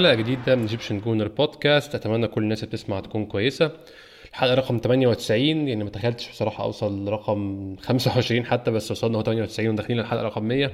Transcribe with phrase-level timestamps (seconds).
[0.00, 3.70] حلقة جديدة من Egyptian Gooner Podcast أتمنى كل الناس اللي بتسمع تكون كويسة.
[4.30, 9.68] الحلقة رقم 98 يعني ما تخيلتش بصراحة أوصل لرقم 25 حتى بس وصلنا هو 98
[9.70, 10.70] وداخلين الحلقة رقم 100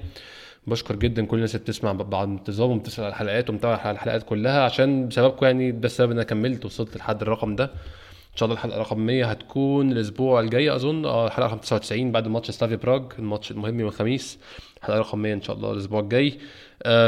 [0.66, 5.70] بشكر جدا كل الناس اللي بتسمع بانتظام وبتسمع الحلقات ومتابع الحلقات كلها عشان بسببكم يعني
[5.70, 7.64] ده السبب إن أنا كملت وصلت لحد الرقم ده.
[7.64, 11.04] إن شاء الله الحلقة رقم 100 هتكون الأسبوع الجاي أظن.
[11.04, 14.38] آه الحلقة رقم 99 بعد ماتش سلافي براغ الماتش المهم يوم الخميس.
[14.78, 16.38] الحلقة رقم 100 إن شاء الله الأسبوع الجاي.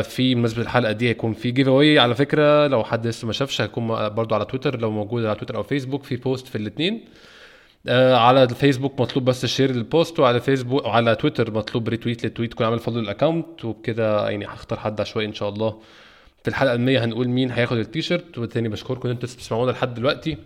[0.02, 4.08] في بمناسبه الحلقة دي هيكون في giveaway على فكرة لو حد لسه ما شافش هيكون
[4.08, 7.04] برضو على تويتر لو موجود على تويتر أو فيسبوك في post في الاثنين
[7.88, 12.31] آه على الفيسبوك مطلوب بس share لل post وعلى فيسبوك وعلى تويتر مطلوب retweet لل
[12.31, 15.80] tweet تكون عامل follow لل account وبكده يعني هختار حد عشوائي إن شاء الله.
[16.42, 20.36] في الحلقة ال100 هنقول مين هياخد التيشيرت وتاني بشكركم إن أنتوا بتسمعونا لحد دلوقتي.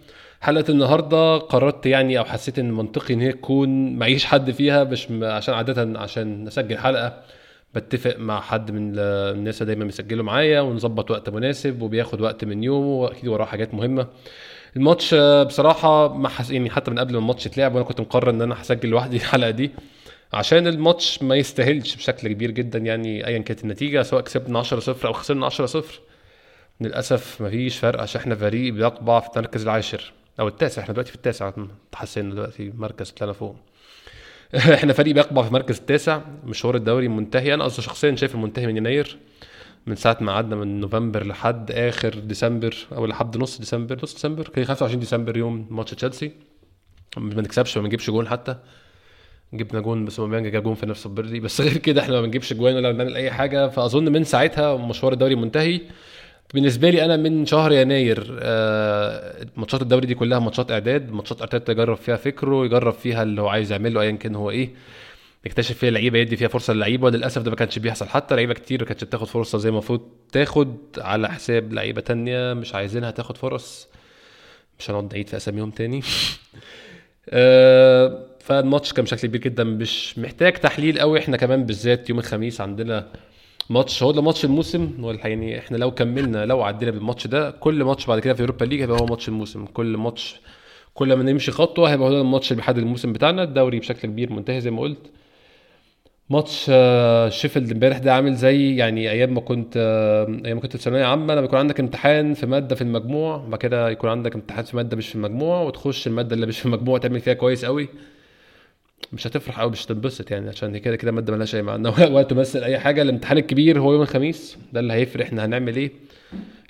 [0.40, 5.06] حلقة النهارده قررت يعني أو حسيت إن منطقي إن هي تكون معيش حد فيها مش
[5.22, 7.22] عشان عاده عشان اسجل حلقة.
[7.74, 12.64] بتفق مع حد من ال- الناس دايما بيسجلوا معايا ونظبط وقت مناسب وبياخد وقت من
[12.64, 14.06] يومه وأكيد وراه حاجات مهمة.
[14.76, 15.14] الماتش
[15.46, 16.50] بصراحة ما حس...
[16.50, 19.50] يعني حتى من قبل ما الماتش يتلعب وأنا كنت مقرر إن أنا هسجل لوحدي الحلقة
[19.50, 19.70] دي
[20.32, 25.08] عشان الماتش ما يستاهلش بشكل كبير جدا يعني ايا كانت النتيجة سواء كسبنا 10 0
[25.08, 26.00] أو خسرنا 10 0
[26.80, 31.16] للأسف مفيش فرق عشان إحنا فريق بيقبع في المركز العاشر أو التاسع إحنا دلوقتي في
[31.16, 31.52] التاسع
[31.92, 33.56] تحسنا دلوقتي مركز طلعنا فوق.
[34.74, 37.54] إحنا فريق بيقبع في المركز التاسع مشوار الدوري منتهي.
[37.54, 39.18] أنا أصلا شخصيا شايف المنتهي من يناير
[39.86, 44.48] من ساعة ما قعدنا من نوفمبر لحد آخر ديسمبر أو لحد نص ديسمبر نص ديسمبر
[44.48, 46.32] كان 25 ديسمبر يوم ماتش تشيلسي.
[47.16, 48.56] ما نكسبش ما نجيبش جون حتى.
[49.54, 52.20] جبنا جون بس أوباميانج جاب جون في نفس ال period بس غير كده إحنا ما
[52.20, 53.68] بنجيبش جوان ولا بنعمل أي حاجة.
[53.68, 55.80] فأظن من ساعتها مشوار الدوري منتهي.
[56.54, 61.72] بالنسبة لي أنا من شهر يناير آه، ماتشات الدوري دي كلها ماتشات إعداد ماتشات أرتيتا
[61.72, 64.70] يجرب فيها فكره يجرب فيها اللي هو عايز يعمله ايا كان هو إيه
[65.44, 68.08] يكتشف فيها لعيبة يدي فيها فرصة للعيبة وللأسف ده ما كانش بيحصل.
[68.08, 70.00] حتى لعيبة كتير ما كانتش بتاخد فرصة زي ما المفروض
[70.32, 73.88] تاخد على حساب لعيبة تانية مش عايزينها تاخد فرص.
[74.78, 76.02] مش هنقعد نعيد في أساميهم تاني.
[77.30, 81.18] آه، فالماتش كان بشكل كبير جدا مش محتاج تحليل قوي.
[81.18, 83.06] إحنا كمان بالذات يوم الخميس عندنا
[83.70, 88.06] ماتش هو ده ماتش الموسم يعني إحنا لو كملنا لو عدينا بالماتش ده كل ماتش
[88.06, 89.64] بعد كده في Europa League هيبقى هو ماتش الموسم.
[89.66, 90.36] كل ماتش
[90.94, 93.42] كل ما نمشي خطوة هيبقى هو ده الماتش اللي بيحدد الموسم بتاعنا.
[93.42, 95.10] الدوري بشكل كبير منتهي زي ما قلت.
[96.30, 100.76] ماتش آه، شيفيلد امبارح ده عامل زي يعني أيام ما كنت آه، أيام ما كنت
[100.76, 101.34] في ثانوية عامة.
[101.34, 104.96] لما يكون عندك امتحان في مادة في المجموع بعد كده يكون عندك امتحان في مادة
[104.96, 107.88] مش في المجموع وتخش المادة اللي مش في المجموع تعمل فيها كويس قوي
[109.12, 112.62] مش هتفرح قوي مش هتنبسط يعني عشان كده كده ماده مالهاش أي معنى ولا تمثل
[112.64, 115.92] اي حاجة الامتحان الكبير هو يوم الخميس ده اللي هيفرق إحنا هنعمل إيه.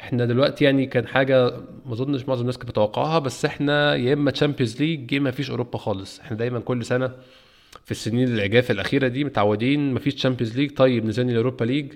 [0.01, 1.51] إحنا دلوقتي يعني كان حاجة
[1.87, 5.51] ما أظنش معظم الناس كانت متوقعها بس إحنا يا إما Champions League يا إما مفيش
[5.51, 6.21] أوروبا خالص.
[6.21, 7.13] إحنا دايما كل سنة
[7.85, 11.93] في السنين العجاف الأخيرة دي متعودين مفيش Champions League طيب نزلنا ال Europa League.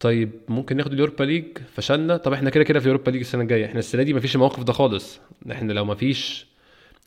[0.00, 1.44] طيب ممكن ناخد ال Europa League
[1.76, 2.16] فشلنا.
[2.16, 3.64] طب إحنا كده كده في ال Europa League السنة الجاية.
[3.66, 5.20] إحنا السنة دي مفيش الموقف ده خالص.
[5.52, 6.46] إحنا لو مفيش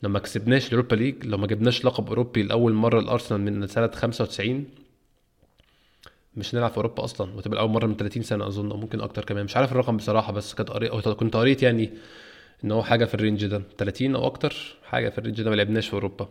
[0.04, 3.66] لو ما كسبناش ال Europa League لو ما جبناش لقب أوروبي لأول مرة الارسنال من
[3.66, 4.64] سنة 95
[6.36, 9.24] مش هنلعب في أوروبا أصلا وتبقى أول مرة من 30 سنة أظن أو ممكن أكتر
[9.24, 9.44] كمان.
[9.44, 11.90] مش عارف الرقم بصراحة بس كنت قريت كنت قريت يعني
[12.64, 14.54] إن هو حاجة في ال range ده 30 أو أكتر
[14.84, 16.28] حاجة في ال range ده ما لعبناش في أوروبا.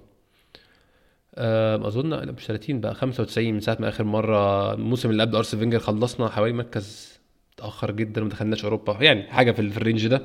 [1.37, 5.35] أم، أظن لا مش 30 بقى 95 من ساعة ما آخر مرة الموسم اللي قبل
[5.35, 7.19] أرسنال فينجر خلصنا حوالي مركز
[7.57, 8.97] اتاخر جدا وما دخلناش أوروبا.
[9.03, 10.21] يعني حاجة في ال range ده.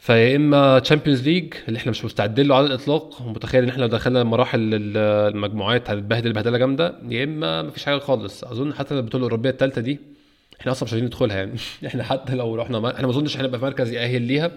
[0.00, 3.88] فيا إما Champions League اللي إحنا مش مستعدين له على الإطلاق ومتخيل إن إحنا لو
[3.88, 4.96] دخلنا مراحل ال-
[5.34, 8.44] المجموعات هنتبهدل بهدلة جامدة يا إما مفيش حاجة خالص.
[8.44, 9.98] أظن حتى البطولة الأوروبية الثالثه دي
[10.60, 11.52] إحنا أصلا مش عايزين ندخلها يعني.
[11.86, 12.94] إحنا حتى لو رحنا ما...
[12.94, 14.50] إحنا ما أظنش هنبقى في مركز يأهل ليها.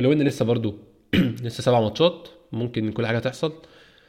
[0.00, 0.78] ولو إن لسه برضو
[1.44, 3.52] لسه سبع ماتشات ممكن كل حاجة تحصل.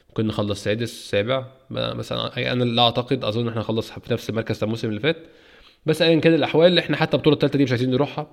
[0.08, 4.88] ممكن نخلص سادس سابع مثلا أنا لا أعتقد أظن إحنا نخلص في نفس المركز الموسم
[4.88, 5.16] اللي فات.
[5.86, 8.26] بس ايا كان الأحوال إحنا حتى البطولة الثالثه دي مش عايزين نروحها.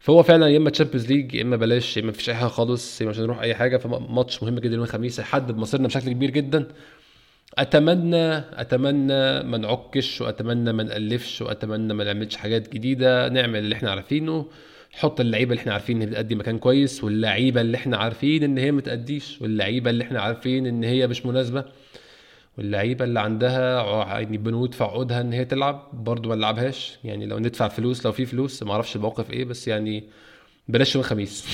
[0.00, 3.00] فهو فعلا يا إما Champions League يا إما بلاش يا إما مفيش أي حاجة خالص
[3.00, 6.30] يا إما مش هنروح أي حاجة فماتش مهم جدا يوم الخميس هيحدد مصيرنا بشكل كبير
[6.30, 6.68] جدا.
[7.58, 13.90] أتمنى أتمنى ما نعكش وأتمنى ما نألفش وأتمنى ما نعملش حاجات جديدة نعمل اللي إحنا
[13.90, 14.46] عارفينه
[14.94, 18.58] نحط اللعيبة اللي إحنا عارفين إن هي بتأدي مكان كويس واللعيبة اللي إحنا عارفين إن
[18.58, 21.64] هي متأديش واللعيبة اللي إحنا عارفين إن هي مش مناسبة.
[22.60, 23.82] واللعيبة اللي عندها
[24.18, 26.98] يعني بندفع عقودها إن هي تلعب برضو ما نلعبهاش.
[27.04, 30.04] يعني لو ندفع فلوس لو في فلوس ما أعرفش الموقف إيه بس يعني
[30.68, 31.46] بلاش يوم الخميس.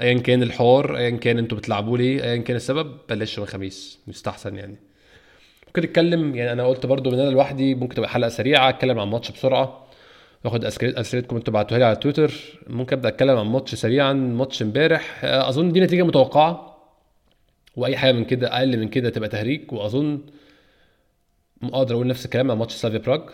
[0.00, 3.98] ايا كان الحوار ايا كان أنتوا بتلعبوا ليه ايا كان السبب بلاش يوم الخميس.
[4.06, 4.76] مستحسن يعني.
[5.66, 9.06] ممكن نتكلم يعني أنا قلت برضو إن أنا لوحدي ممكن تبقى حلقة سريعة أتكلم عن
[9.06, 9.86] الماتش بسرعة.
[10.44, 12.32] وآخد أسئلتكم أنتوا بعتوها لي على تويتر.
[12.66, 15.24] ممكن أبدأ أتكلم عن ماتش سريعا ماتش إمبارح.
[15.24, 16.73] أظن دي نتيجة متوقعة.
[17.76, 19.72] وأي حاجة من كده أقل من كده تبقى تهريج.
[19.72, 20.20] وأظن
[21.62, 23.30] أقدر أقول نفس الكلام على ماتش سلافيا براغ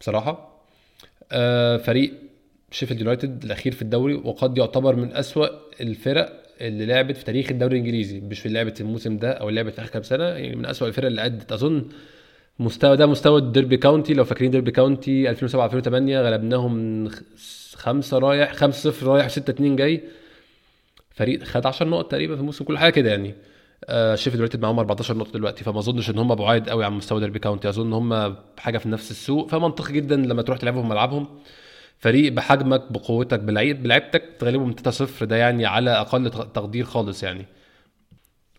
[0.00, 0.62] بصراحة.
[1.32, 2.12] آه فريق
[2.70, 5.48] شيفيلد يونايتد الأخير في الدوري وقد يعتبر من أسوأ
[5.80, 8.20] الفرق اللي لعبت في تاريخ الدوري الإنجليزي.
[8.20, 11.24] مش في لعبة الموسم ده أو لعبة آخر كام سنة يعني من أسوأ الفرق اللي
[11.26, 11.52] أدت.
[11.52, 11.88] أظن
[12.58, 14.14] مستوى ده مستوى الديربي كاونتي.
[14.14, 17.08] لو فاكرين ديربي كاونتي 2007 2008 غلبناهم
[17.74, 20.00] خمسة رايح 5 0 رايح 6 2 جاي.
[21.10, 22.64] فريق خد 10 نقط تقريبا في الموسم.
[22.64, 23.34] كل حاجة كده يعني.
[24.14, 27.38] شيفيلد يونايتد معاهم 14 نقطة دلوقتي فما أظنش إن هم بعاد قوي عن مستوى ديربي
[27.38, 29.48] كاونتي أظن إن هم حاجة في نفس السياق.
[29.50, 31.26] فمنطقي جدا لما تروح تلعبهم ملعبهم.
[31.98, 37.46] فريق بحجمك بقوتك بلعيب بلعيبتك تغلبهم 3 0 ده يعني على أقل تقدير خالص يعني.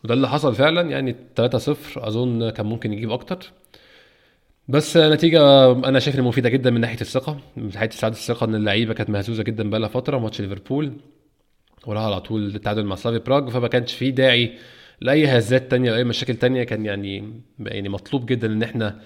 [0.04, 3.52] وده اللي حصل فعلا يعني 3 0 أظن كان ممكن يجيب أكتر.
[4.68, 8.56] بس نتيجة أنا شايف إنها مفيدة جدا من ناحية الثقة، من ناحية استعادة الثقة إن
[8.56, 10.18] اللعيبة كانت مهزوزة جدا بقالها فترة.
[10.18, 10.94] ماتش ليفربول
[11.86, 14.58] وراها على طول التعادل مع سلافي براغ فما كانش فيه داعي
[15.02, 19.00] لأي هزات تانية أي مشاكل تانية كان يعني يعني مطلوب جدا إن إحنا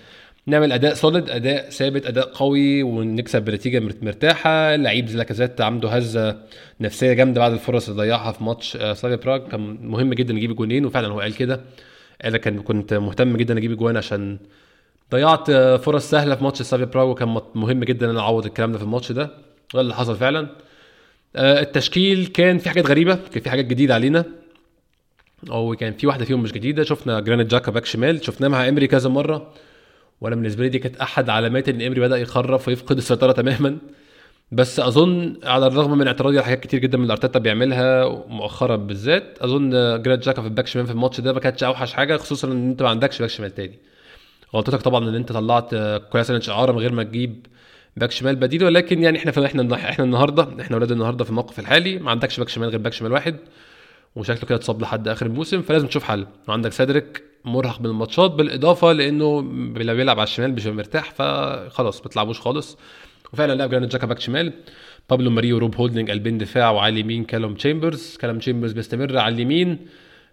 [0.48, 4.76] نعمل أداء solid أداء ثابت أداء قوي ونكسب بنتيجة مرتاحة.
[4.76, 6.38] لعيب زي لاكازيت عنده هزة
[6.82, 9.48] نفسية جامدة بعد الفرص اللي ضيعها في ماتش آه، سلافيا براغ.
[9.50, 11.62] كان مهم جدا يجيب جونين وفعلا هو قال كده.
[12.24, 14.38] قال كان كنت مهتم جدا أجيب جوان عشان
[15.12, 18.78] ضيعت آه، فرص سهلة في ماتش سلافيا براغ وكان مهم جدا إن أعوض الكلام ده
[18.78, 19.32] في الماتش ده.
[19.74, 20.48] وده اللي حصل فعلا.
[21.36, 24.26] آه، التشكيل كان في حاجات غريبة كان في حاجات جديدة علينا.
[25.52, 28.88] أو كان في واحدة فيهم مش جديدة شفنا جرانيت جاكا back شمال شفناه مع امري
[28.88, 29.52] كذا مرة.
[30.22, 33.78] وأنا بالنسبة لي دي كانت أحد علامات إن امري بدأ يخرف ويفقد السيطرة تماما.
[34.52, 38.76] بس أظن على الرغم من اعتراضي على حاجات كتير جدا من اللي أرتيتا بيعملها مؤخرا
[38.76, 39.70] بالذات أظن
[40.02, 42.82] جرانيت جاكا في الباك شمال في الماتش ده ما كانتش أوحش حاجة خصوصا إن أنت
[42.84, 43.80] ما عندكش باك شمال تاني.
[44.56, 45.76] غلطتك طبعا إن أنت طلعت
[46.12, 47.46] كولاسيناتش اعاره من غير ما تجيب
[47.98, 52.00] باك شمال بديل ولكن يعني إحنا إحنا إحنا النهارده إحنا ولاد النهارده في الموقف الحالي
[52.00, 53.36] ما عندكش باك شمال غير باك شمال واحد.
[54.16, 56.28] وشكله كده اتصاب لحد آخر الموسم فلازم تشوف حل.
[56.48, 59.42] وعندك سيدريك مرهق من الماتشات بالإضافة لإنه
[59.78, 62.78] لو بيلعب على الشمال مش مرتاح فخلاص ما تلعبوش خالص.
[63.34, 64.54] وفعلا لعب جرانيت جاكا باك شمال.
[65.10, 69.78] بابلو ماري وروب هولدنج قلبين دفاع وعلى اليمين كالوم تشامبرز كالوم تشامبرز بيستمر على اليمين.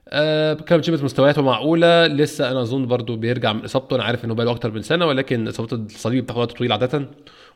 [0.09, 2.07] آه كالوم تشامبرز مستوياته معقولة.
[2.07, 3.97] لسه أنا أظن برضو بيرجع من إصابته.
[3.97, 7.09] أنا عارف إنه بقاله أكتر من سنة ولكن إصابة الصليب بتاخد وقت طويل عادة.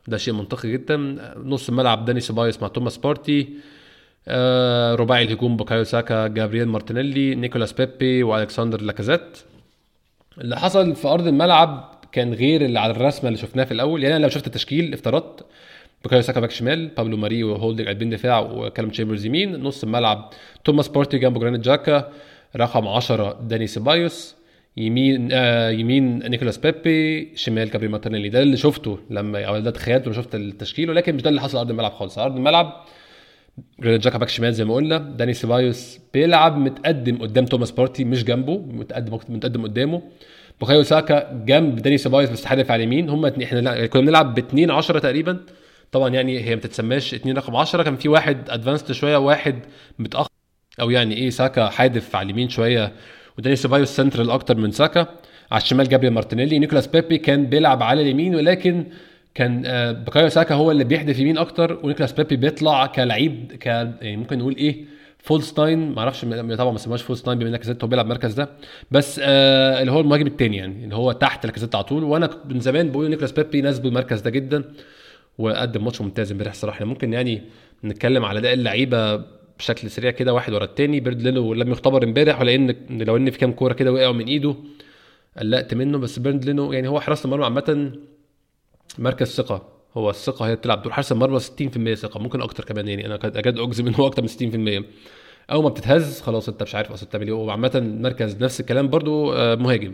[0.09, 0.97] وده شيء منطقي جدا.
[1.45, 3.49] نص الملعب داني سيبايوس مع توماس بارتي.
[4.95, 9.39] رباعي الهجوم بوكايو ساكا جابرييل مارتينيلي نيكولاس بيبي والكسندر لاكازيت.
[10.41, 14.03] اللي حصل في أرض الملعب كان غير اللي على الرسمة اللي شفناها في الأول.
[14.03, 15.47] يعني أنا لو شفت التشكيل افترضت.
[16.03, 19.61] بوكايو ساكا باك شمال بابلو ماري وهولدنج قلبين دفاع وكالم تشامبرز يمين.
[19.63, 20.31] نص الملعب
[20.65, 22.13] توماس بارتي جنبه جرانيت جاكا.
[22.57, 24.37] رقم 10 داني سيبايوس.
[24.77, 27.33] يمين آه يمين نيكولاس بيبي.
[27.37, 28.29] شمال جابري مارتينيلي.
[28.29, 30.91] ده اللي شفته لما أو ده تخيلته لما شفت التشكيل.
[30.91, 32.19] ولكن مش ده اللي حصل على أرض الملعب خالص.
[32.19, 32.85] على أرض الملعب
[33.81, 34.99] جرانيت جاكا باك شمال زي ما قلنا.
[34.99, 40.03] داني سيبايوس بيلعب متقدم قدام توماس بارتي مش جنبه متقدم متقدم قدامه.
[40.61, 43.09] بوكايو ساكا جنب داني سيبايوس بس حادف على اليمين.
[43.09, 45.41] هم إحنا كنا بنلعب ب 2 10 تقريبا.
[45.93, 49.59] طبعا يعني هي ما تتسماش 2 رقم 10 كان في واحد advanced شوية وواحد
[49.99, 50.31] متأخر.
[50.81, 52.93] أو يعني إيه ساكا حادف على اليمين شوية.
[53.39, 55.07] وداني سيبايوس سنترال أكتر من ساكا.
[55.53, 56.59] على الشمال جابريل مارتينيلي.
[56.59, 58.85] نيكولاس بيبي كان بيلعب على اليمين ولكن
[59.37, 64.17] كان آه، بكايو ساكا هو اللي بيحدف يمين أكتر ونيكولاس بيبي بيطلع كلعيب ك يعني
[64.17, 64.85] ممكن نقول إيه
[65.19, 65.93] false nine.
[65.93, 66.25] ما أعرفش
[66.59, 68.49] طبعا ما سماش false nine بما إنك هو بيلعب المركز ده.
[68.91, 72.05] بس آه اللي هو المهاجم الثاني يعني اللي هو تحت لاكازيت على طول.
[72.05, 74.65] وأنا من زمان بقول نيكولاس بيبي ناسبه المركز ده جدا
[75.39, 76.85] وقدم ماتش ممتاز امبارح الصراحة.
[76.85, 77.43] ممكن يعني
[77.85, 79.17] نتكلم على أداء اللعيبة
[79.59, 83.39] بشكل سريع كده واحد ورا الثاني بيرند لينو لم يختبر امبارح ولان لو إن في
[83.39, 84.55] كام كورة كده وقعوا من إيده
[85.39, 85.99] قلقت منه.
[85.99, 87.93] بس بيرند لينو يعني هو حراسة المرمى عامة
[88.99, 89.69] مركز ثقة.
[89.97, 90.93] هو الثقة هي بتلعب دور.
[90.93, 93.07] حارس المرمى 60% ثقة ممكن أكتر كمان يعني.
[93.07, 94.85] أنا اكاد أجزم ان هو أكتر من 60%
[95.51, 97.33] اول ما بتتهز خلاص أنت مش عارف أصلا تعمل إيه.
[97.33, 99.93] وعامه مركز نفس الكلام برضو آه، مهاجم.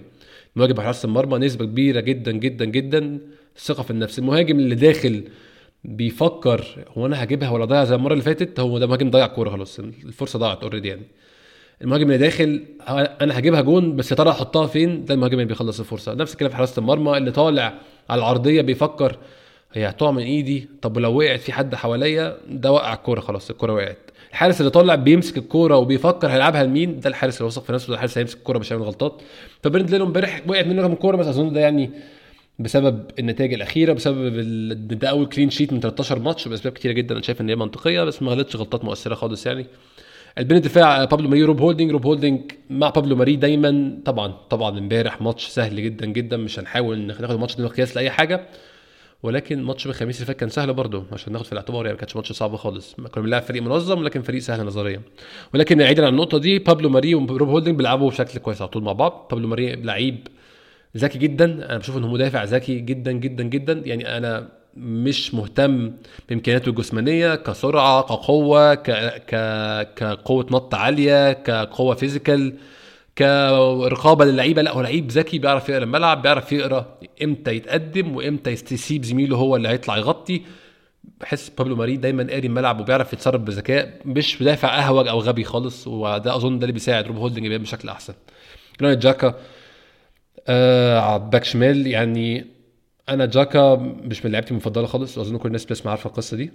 [0.57, 3.19] مهاجم حارس المرمى نسبة كبيرة جدا جدا جدا.
[3.59, 4.19] ثقة في النفس.
[4.19, 5.25] المهاجم اللي داخل
[5.85, 6.65] بيفكر
[6.99, 9.79] هو أنا هجيبها ولا ضيع زي المرة اللي فاتت هو ده مهاجم ضيع كورة خلاص.
[9.81, 11.03] الفرصة ضاعت already يعني.
[11.83, 15.81] المهاجم اللي داخل أنا هجيبها جون بس يا ترى أحطها فين؟ ده المهاجم اللي بيخلص
[15.81, 16.15] الفرصة.
[16.15, 17.75] نفس الكلام في حراسة المرمى اللي طالع
[18.11, 19.17] على العرضية بيفكر
[19.73, 23.73] هي هتقع من إيدي؟ طب ولو وقعت في حد حواليا؟ ده وقع الكورة خلاص الكورة
[23.73, 23.99] وقعت.
[24.31, 27.95] الحارس اللي طالع بيمسك الكورة وبيفكر هيلعبها لمين؟ ده الحارس اللي واثق في نفسه ده
[27.95, 29.23] الحارس هيمسك الكورة مش هيعمل غلطات.
[29.63, 31.91] فبيرند لينو امبارح وقعت منه كام كورة بس أظن ده يعني
[32.59, 37.23] بسبب النتائج الأخيرة بسبب ده أول clean sheet من 13 ماتش بأسباب كتيرة جدا أنا
[37.23, 39.67] شايف إن هي منطقية بس ما غلطش غلطات مؤثرة خالص يعني.
[40.39, 43.99] قلبين الدفاع بابلو ماري روب هولدنج روب هولدنج مع بابلو ماري دايما.
[44.05, 48.47] طبعا طبعا امبارح ماتش سهل جدا جدا مش هنحاول ناخد الماتش ده مقياس لأي حاجة.
[49.23, 52.17] ولكن ماتش الخميس اللي فات كان سهل برضه عشان ناخد في الاعتبار يعني ما كانش
[52.17, 52.95] ماتش صعب خالص.
[52.95, 55.03] كنا بنلعب فريق منظم لكن فريق سهل نظريا.
[55.55, 58.93] ولكن بعيدا عن النقطة دي بابلو ماري وروب هولدنج بيلعبوا بشكل كويس على طول مع
[58.93, 59.29] بعض.
[59.31, 60.29] بابلو ماري لعيب
[60.97, 61.45] ذكي جدا.
[61.45, 63.83] أنا بشوف إنه مدافع ذكي جدا جدا جدا.
[63.87, 65.93] يعني أنا مش مهتم
[66.29, 68.91] بإمكانياته الجسمانية كسرعة كقوة ك...
[69.27, 69.35] ك...
[69.97, 72.55] كقوة نط عالية كقوة physical
[73.19, 74.63] كرقابة للعيبة.
[74.63, 79.57] لا هو لعيب ذكي بيعرف يقرأ الملعب بيعرف يقرأ إمتى يتقدم وإمتى يسيب زميله هو
[79.57, 80.43] اللي هيطلع يغطي.
[81.21, 85.87] بحس بابلو ماري دايما قاري الملعب وبيعرف يتصرف بذكاء مش مدافع أهوج أو غبي خالص
[85.87, 88.15] وده أظن ده اللي بيساعد روب هولدنج بشكل أحسن.
[88.81, 89.35] جرانيت جاكا
[90.49, 92.47] آه على باك شمال يعني
[93.13, 96.53] أنا جاكا مش من لعيبتي المفضلة خالص واظن كل الناس بتسمع عارفة القصة دي.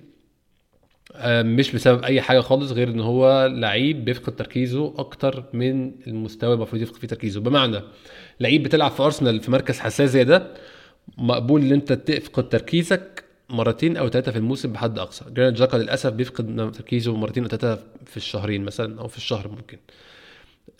[1.15, 6.53] آه مش بسبب أي حاجة خالص غير إن هو لعيب بيفقد تركيزه أكتر من المستوى
[6.53, 7.39] المفروض يفقد فيه تركيزه.
[7.41, 7.81] بمعنى
[8.39, 10.53] لعيب بتلعب في أرسنال في مركز حساس زي ده
[11.17, 15.25] مقبول إن أنت تفقد تركيزك مرتين أو ثلاثة في الموسم بحد أقصى.
[15.29, 19.77] جرانيت جاكا للأسف بيفقد تركيزه مرتين أو ثلاثة في الشهرين مثلا أو في الشهر ممكن.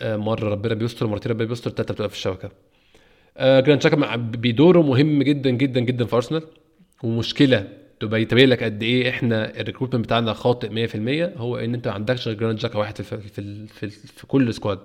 [0.01, 2.51] آه مرة ربنا بيستر مرتين ربنا بيستر ثلاثة بتبقى في الشبكة.
[3.37, 6.43] آه جرانيت جاكا بدوره مهم جدا جدا جدا في أرسنال.
[7.03, 7.67] ومشكلة
[7.99, 11.93] تبقى يتبين لك قد إيه إحنا ال recruitment بتاعنا خاطئ 100% هو إن أنت ما
[11.93, 14.79] عندكش غير جرانيت جاكا واحد في في في, في كل squad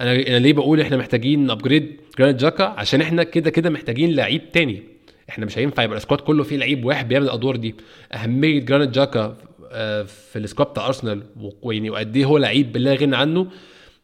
[0.00, 4.52] أنا أنا ليه بقول إحنا محتاجين upgrade جرانيت جاكا عشان إحنا كده كده محتاجين لعيب
[4.52, 4.82] تاني.
[5.30, 7.74] إحنا مش هينفع يبقى ال squad كله فيه لعيب واحد بيعمل الأدوار دي.
[8.12, 9.36] أهمية جرانيت جاكا
[9.72, 11.22] آه، في ال squad بتاع أرسنال
[11.62, 13.46] ويعني وقد إيه هو لعيب لا غنى عنه.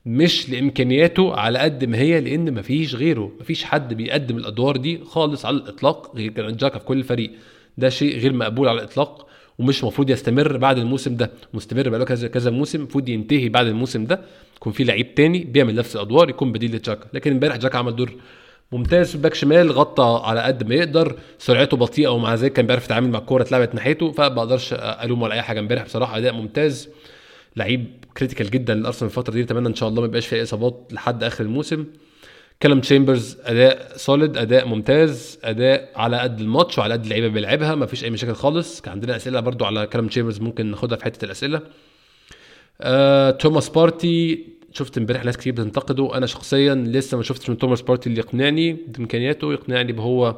[0.06, 5.46] مش لإمكانياته على قد ما هي لأن مفيش غيره مفيش حد بيقدم الأدوار دي خالص
[5.46, 6.16] على الإطلاق.
[6.16, 7.30] غير جرانيت جاكا في كل فريق
[7.78, 9.26] ده شيء غير مقبول على الإطلاق
[9.58, 11.30] ومش المفروض يستمر بعد الموسم ده.
[11.54, 14.20] مستمر بقاله كذا كذا موسم المفروض ينتهي بعد الموسم ده.
[14.56, 17.06] يكون في لعيب تاني بيعمل نفس الأدوار يكون بديل لجاكا.
[17.14, 18.12] لكن امبارح جاكا عمل دور
[18.72, 21.16] ممتاز باك شمال غطى على قد ما يقدر.
[21.38, 24.12] سرعته بطيئة ومع ذلك كان بيعرف يتعامل مع الكورة اتلعبت ناحيته.
[24.12, 26.18] فما أقدرش ألومه على أي حاجة امبارح بصراحة.
[26.18, 26.88] أداء ممتاز.
[27.56, 31.24] لعيب critical جدا لأرسنال الفترة دي اتمنى إن شاء الله ما يبقاش فيها إصابات لحد
[31.24, 31.84] آخر الموسم.
[32.62, 37.86] كالوم تشامبرز أداء solid أداء ممتاز أداء على قد الماتش وعلى قد اللعيبة بيلعبها ما
[37.86, 38.80] فيش أي مشاكل خالص.
[38.80, 41.60] كان عندنا أسئلة برضو على كالوم تشامبرز ممكن ناخدها في حتة الأسئلة.
[42.80, 46.16] آه، توماس بارتي شفت امبارح ناس كتير بتنتقده.
[46.16, 50.36] أنا شخصيا لسه ما شفتش من توماس بارتي اللي يقنعني بإمكانياته يقنعني بهو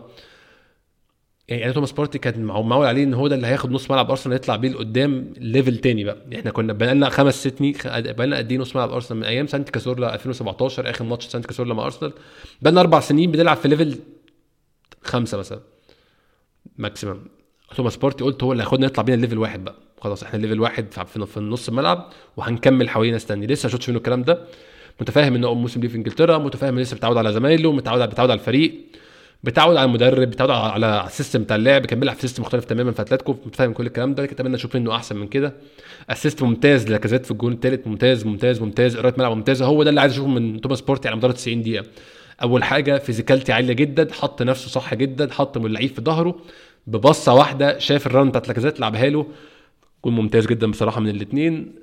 [1.48, 4.56] يعني توماس بارتي كان معول عليه إن هو ده اللي هياخد نص ملعب أرسنال يطلع
[4.56, 6.16] بيه لقدام level تاني بقى.
[6.34, 9.26] إحنا كنا بقى لنا خمس ست سنين بقى لنا قد إيه نص ملعب أرسنال؟ من
[9.26, 12.12] أيام سانتي كاسورلا 2017 آخر ماتش سانتي كاسورلا مع أرسنال.
[12.62, 13.98] بقى لنا أربع سنين بنلعب في level
[15.02, 15.60] خمسة مثلا.
[16.78, 17.20] maximum
[17.76, 19.74] توماس بارتي قلت هو اللي هياخدنا يطلع بينا level واحد بقى.
[20.00, 20.86] خلاص إحنا level واحد
[21.26, 24.44] في نص الملعب وهنكمل حوالينا ناس تاني لسه ما شفتش منه الكلام ده.
[25.00, 28.30] متفاهم إن هو موسم ليه في إنجلترا متفاهم لسه بتعود على زمايله متعود على بتعود
[28.30, 28.74] على الفريق.
[29.44, 32.92] بتعود على المدرب بتعود على ال system بتاع اللعب كان بيلعب في system مختلف تماما
[32.92, 35.52] في أتلتيكو متفاهم كل الكلام ده أتمنى أشوف منه أحسن من كده.
[36.10, 40.00] assist ممتاز لاكازيت في الجون الثالث ممتاز ممتاز ممتاز قرايه ملعب ممتازة هو ده اللي
[40.00, 41.84] عايز أشوفه من توماس بارتي على مدار 90 دقيقة.
[42.42, 46.36] أول حاجة physicality عالية جدا حط نفسه صح جدا حط اللعيب في ظهره
[46.86, 49.26] ببصة واحدة شاف ال run بتاعت لاكازيت لعبها له.
[50.04, 51.74] جون ممتاز جدا بصراحة من الاثنين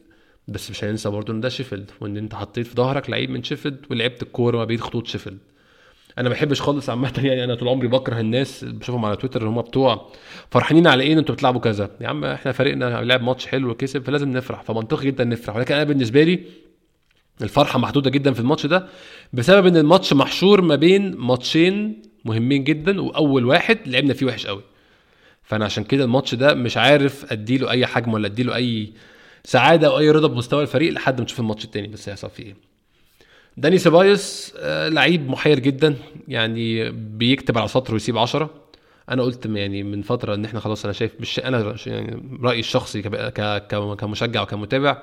[0.48, 3.78] بس مش هننسى برضه إن ده شيفيلد وإن أنت حطيت في ظهرك لعيب من شيفيلد
[3.92, 5.38] ولعبت الكورة ما بين خطوط شيفيلد
[6.18, 9.62] أنا ما بحبش خالص عامة يعني أنا طول عمري بكره الناس بشوفهم على تويتر هم
[9.62, 10.12] بتوع
[10.52, 11.90] فرحانين على إيه؟ أنتوا بتلعبوا كذا.
[12.02, 15.56] يا عم إحنا فريقنا لعب ماتش حلو وكسب فلازم نفرح فمنطقي جدا نفرح.
[15.56, 16.40] ولكن أنا بالنسبة لي
[17.42, 18.88] الفرحة محدودة جدا في الماتش ده
[19.34, 24.62] بسبب إن الماتش محشور ما بين ماتشين مهمين جدا وأول واحد لعبنا فيه وحش قوي.
[25.44, 28.94] فأنا عشان كده الماتش ده مش عارف أديله أي حجم ولا أديله أي
[29.44, 31.88] سعادة أو أي رضا بمستوى الفريق لحد ما نشوف الماتش التاني.
[31.88, 32.73] بس هيحصل فيه إيه؟
[33.58, 35.96] داني سيبايوس آه لعيب محير جدا
[36.28, 38.50] يعني بيكتب على سطر ويسيب عشرة.
[39.10, 43.02] أنا قلت يعني من فترة إن إحنا خلاص أنا شايف مش أنا يعني رأيي الشخصي
[43.98, 45.02] كمشجع وكمتابع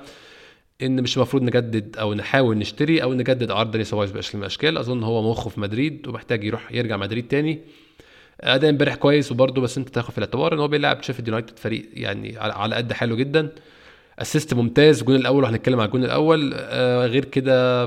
[0.81, 4.77] إن مش المفروض نجدد أو نحاول نشتري أو نجدد عرض داني سيبايوس بأشكال من الأشكال.
[4.77, 7.59] أظن هو مخه في مدريد ومحتاج يروح يرجع مدريد تاني.
[8.41, 11.89] اداء امبارح كويس وبرده بس أنت تاخد في الاعتبار إن هو بيلعب شيفيلد يونايتد فريق
[11.93, 13.49] يعني على قد حاله جدا.
[14.19, 16.53] assist ممتاز الجون الأول وهنتكلم على الجون الأول.
[16.55, 17.85] آه غير كده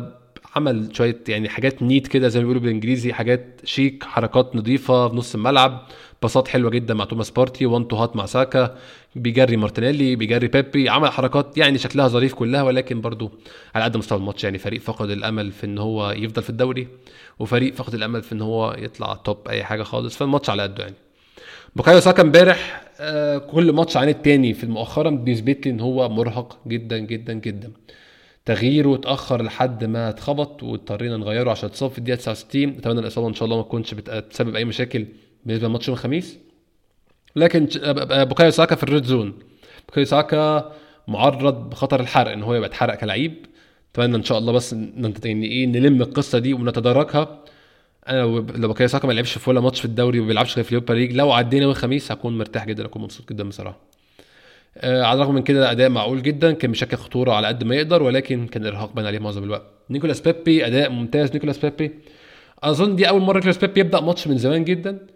[0.56, 5.16] عمل شوية يعني حاجات neat كده زي ما بيقولوا بالإنجليزي حاجات شيك حركات نظيفة في
[5.16, 5.87] نص الملعب
[6.23, 8.76] باصات حلوة جدا مع توماس بارتي one two هات مع ساكا
[9.16, 13.30] بيجري مارتينيلي بيجري بيبي عمل حركات يعني شكلها ظريف كلها ولكن برضو
[13.75, 16.88] على قد مستوى الماتش يعني فريق فقد الأمل في إن هو يفضل في الدوري
[17.38, 20.94] وفريق فقد الأمل في إن هو يطلع top أي حاجة خالص فالماتش على قده يعني.
[21.76, 26.58] بوكايو ساكا امبارح آه كل ماتش عن التاني في مؤخرا بيثبت لي إن هو مرهق
[26.66, 27.73] جدا جدا جدا.
[28.44, 33.34] تغييره اتاخر لحد ما اتخبط واضطرينا نغيره عشان اتصاب في الدقيقة 69 أتمنى الإصابة إن
[33.34, 35.06] شاء الله ما تكونش بتسبب أي مشاكل
[35.44, 36.38] بالنسبة لماتش يوم الخميس.
[37.36, 37.68] لكن
[38.28, 39.38] بوكايو ساكا في ال red zone.
[39.88, 40.72] بوكايو ساكا
[41.08, 43.46] معرض بخطر الحرق إن هو يبقى اتحرق كلعيب
[43.94, 44.72] أتمنى إن شاء الله بس
[45.24, 47.44] يعني إيه نلم القصة دي ونتداركها.
[48.08, 48.20] أنا
[48.56, 50.92] لو بكايو ساكا ما لعبش في ولا ماتش في الدوري وما بيلعبش غير في اليوروبا
[50.92, 53.78] ليج لو عدينا يوم الخميس هكون مرتاح جدا هكون مبسوط جدا بصراحة.
[54.83, 58.47] على الرغم من كده اداء معقول جدا كان بيشكل خطورة على قد ما يقدر ولكن
[58.47, 59.62] كان ارهاق بان عليه معظم الوقت.
[59.90, 61.90] نيكولاس بيبي أداء ممتاز نيكولاس بيبي.
[62.62, 65.07] أظن دي أول مرة نيكولاس بيبي يبدأ ماتش من زمان جدا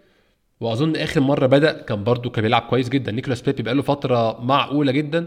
[0.61, 3.12] وأظن آخر مرة بدأ كان برده كان بيلعب كويس جدا.
[3.12, 5.27] نيكولاس بيبي بقاله فترة معقولة جدا.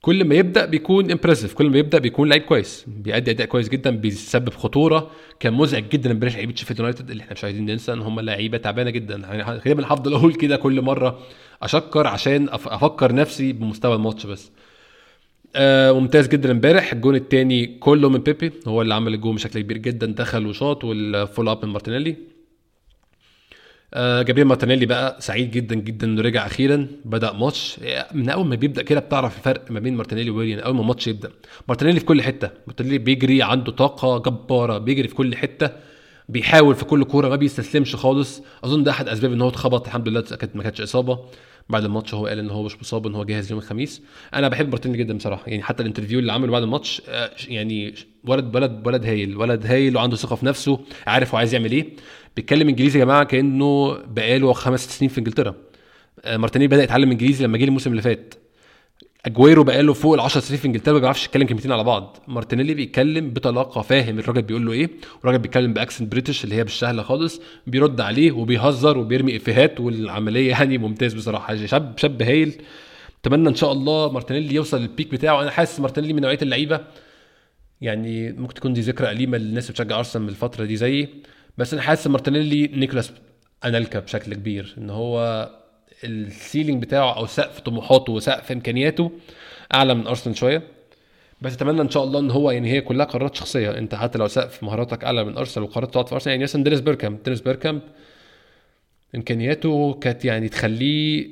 [0.00, 2.84] كل ما يبدأ بيكون impressive كل ما يبدأ بيكون لعيب كويس.
[2.88, 5.10] بيأدي أداء كويس جدا بيسبب خطورة.
[5.40, 8.58] كان مزعج جدا امبارح لعيبة شيفيلد يونايتد اللي إحنا مش عايزين ننسى إن هم لعيبة
[8.58, 9.16] تعبانة جدا.
[9.16, 11.18] يعني غالبا هفضل أقول كده كل مرة.
[11.62, 14.50] أفكر عشان أفكر نفسي بمستوى الماتش بس.
[15.56, 16.92] آه ممتاز جدا امبارح.
[16.92, 21.00] الجون الثاني كله من بيبي هو اللي عمل الجون بشكل كبير جدا دخل وشاط وال
[21.00, 22.16] follow up من مارتينيلي.
[23.94, 27.80] آه جابريل مارتينيلي بقى سعيد جدا جدا إنه رجع أخيرا بدأ ماتش.
[28.14, 31.30] من أول ما بيبدأ كده بتعرف الفرق ما بين مارتينيلي وويليان أول ما الماتش يبدأ.
[31.68, 32.50] مارتينيلي في كل حتة.
[32.66, 35.70] مارتينيلي بيجري عنده طاقة جبارة بيجري في كل حتة.
[36.28, 38.42] بيحاول في كل كورة ما بيستسلمش خالص.
[38.64, 39.86] أظن ده أحد أسباب إن هو اتخبط.
[39.86, 41.18] الحمد لله كانت ما كانتش إصابة.
[41.68, 44.02] بعد الماتش هو قال إن هو مش مصاب إن هو جاهز يوم الخميس.
[44.34, 45.42] أنا بحب مارتينيلي جدا بصراحة.
[45.46, 49.66] يعني حتى ال interview اللي عمله بعد الماتش آه، يعني ولد ولد ولد هايل ولد
[49.66, 51.86] هايل وعنده ثقة في نفسه عارف هو عايز يعمل إيه.
[52.36, 55.54] بيتكلم إنجليزي يا جماعة كأنه بقاله خمس سنين في إنجلترا.
[56.24, 58.34] آه، مارتينيلي بدأ يتعلم إنجليزي لما جه الموسم اللي فات.
[59.26, 62.16] أجويرو بقاله فوق ال 10 سنين في إنجلترا ما بيعرفش يتكلم كلمتين على بعض.
[62.28, 66.64] مارتينيلي بيتكلم بطلاقة فاهم الراجل بيقول له إيه؟ والراجل بيتكلم ب accent British اللي هي
[66.64, 72.62] بالسهلة خالص بيرد عليه وبيهزر وبيرمي إفيهات والعملية يعني ممتاز بصراحة شاب شاب هايل.
[73.20, 75.42] أتمنى إن شاء الله مارتينيلي يوصل لل peak بتاعه.
[75.42, 76.80] أنا حاسس مارتينيلي من نوعية اللعيبة
[77.80, 81.08] يعني ممكن تكون دي ذكرى أليمة للناس بتشجع أرسنال من الفترة دي زيي.
[81.58, 83.12] بس أنا حاسس مارتينيلي نيكولاس
[83.64, 85.48] أنالكا بشكل كبير إن هو
[86.04, 89.12] ال ceiling بتاعه أو سقف طموحاته وسقف إمكانياته
[89.74, 90.62] أعلى من أرسنال شوية.
[91.42, 93.78] بس أتمنى إن شاء الله إن هو يعني هي كلها قرارات شخصية.
[93.78, 96.80] أنت حتى لو سقف مهاراتك أعلى من أرسنال وقررت تقعد في أرسنال يعني مثلا دينيس
[96.80, 97.80] بيركامب دينيس بيركامب
[99.14, 101.28] إمكانياته كانت يعني تخليه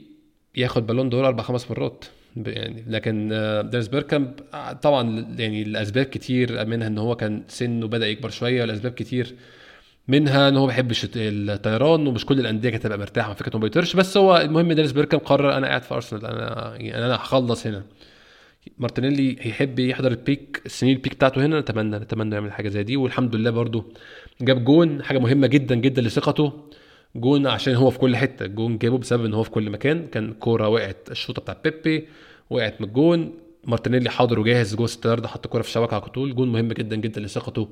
[0.57, 2.05] ياخد بالون دور أربع خمس مرات.
[2.37, 3.29] يعني لكن
[3.71, 4.33] دينيس بيركامب
[4.83, 9.35] طبعا يعني الاسباب كتير منها إن هو كان سنه بدأ يكبر شوية والاسباب كتير
[10.09, 13.63] منها إن هو ما بيحبش الطيران ومش كل الأندية كانت هتبقى مرتاحة من فكرة ما
[13.63, 17.67] بيطيرش بس هو المهم دينيس بيركامب قرر أنا قاعد في أرسنال أنا يعني أنا هخلص
[17.67, 17.83] هنا.
[18.79, 22.83] مارتينيلي هيحب يحضر ال peak السنين ال peak بتاعته هنا نتمنى نتمنى يعمل حاجة زي
[22.83, 22.97] دي.
[22.97, 23.85] والحمد لله برضو
[24.41, 26.53] جاب جون حاجة مهمة جدا جدا لثقته.
[27.17, 28.47] جون عشان هو في كل حتة.
[28.47, 30.07] جون جابه بسبب إن هو في كل مكان.
[30.07, 32.09] كان كورة وقعت الشوطة بتاع بيبي
[32.51, 33.35] وقعت من الجون.
[33.65, 36.35] مارتينيلي حاضر وجاهز جوه ال six yard ده حط الكوره في الشبكه على طول.
[36.35, 37.69] جون مهم جدا جدا لثقته.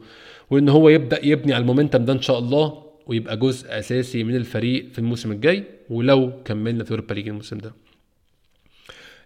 [0.50, 4.37] وإن هو يبدأ يبني على ال momentum ده إن شاء الله ويبقى جزء أساسي من
[4.37, 7.72] الفريق في الموسم الجاي ولو كملنا في أوروبا ليج الموسم ده.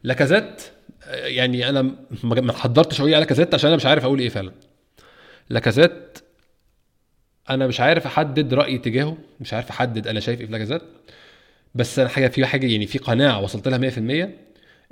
[0.02, 0.62] لاكازيت
[1.10, 4.52] يعني أنا ما حضرتش أقول على لاكازيت عشان أنا مش عارف أقول إيه فعلا.
[5.50, 6.18] لاكازيت
[7.50, 10.82] أنا مش عارف أحدد رأيي تجاهه مش عارف أحدد أنا شايف إيه في لاكازيت.
[11.74, 14.28] بس أنا حاجة في حاجة يعني في قناعة وصلت لها 100%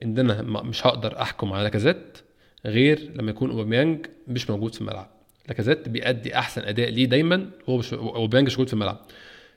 [0.03, 2.19] إن أنا مش هقدر أحكم على لاكازيت
[2.67, 5.09] غير لما يكون أوباميانج مش موجود في الملعب.
[5.49, 8.99] لاكازيت بيأدي أحسن أداء ليه دايما هو مش أوباميانج مش موجود في الملعب.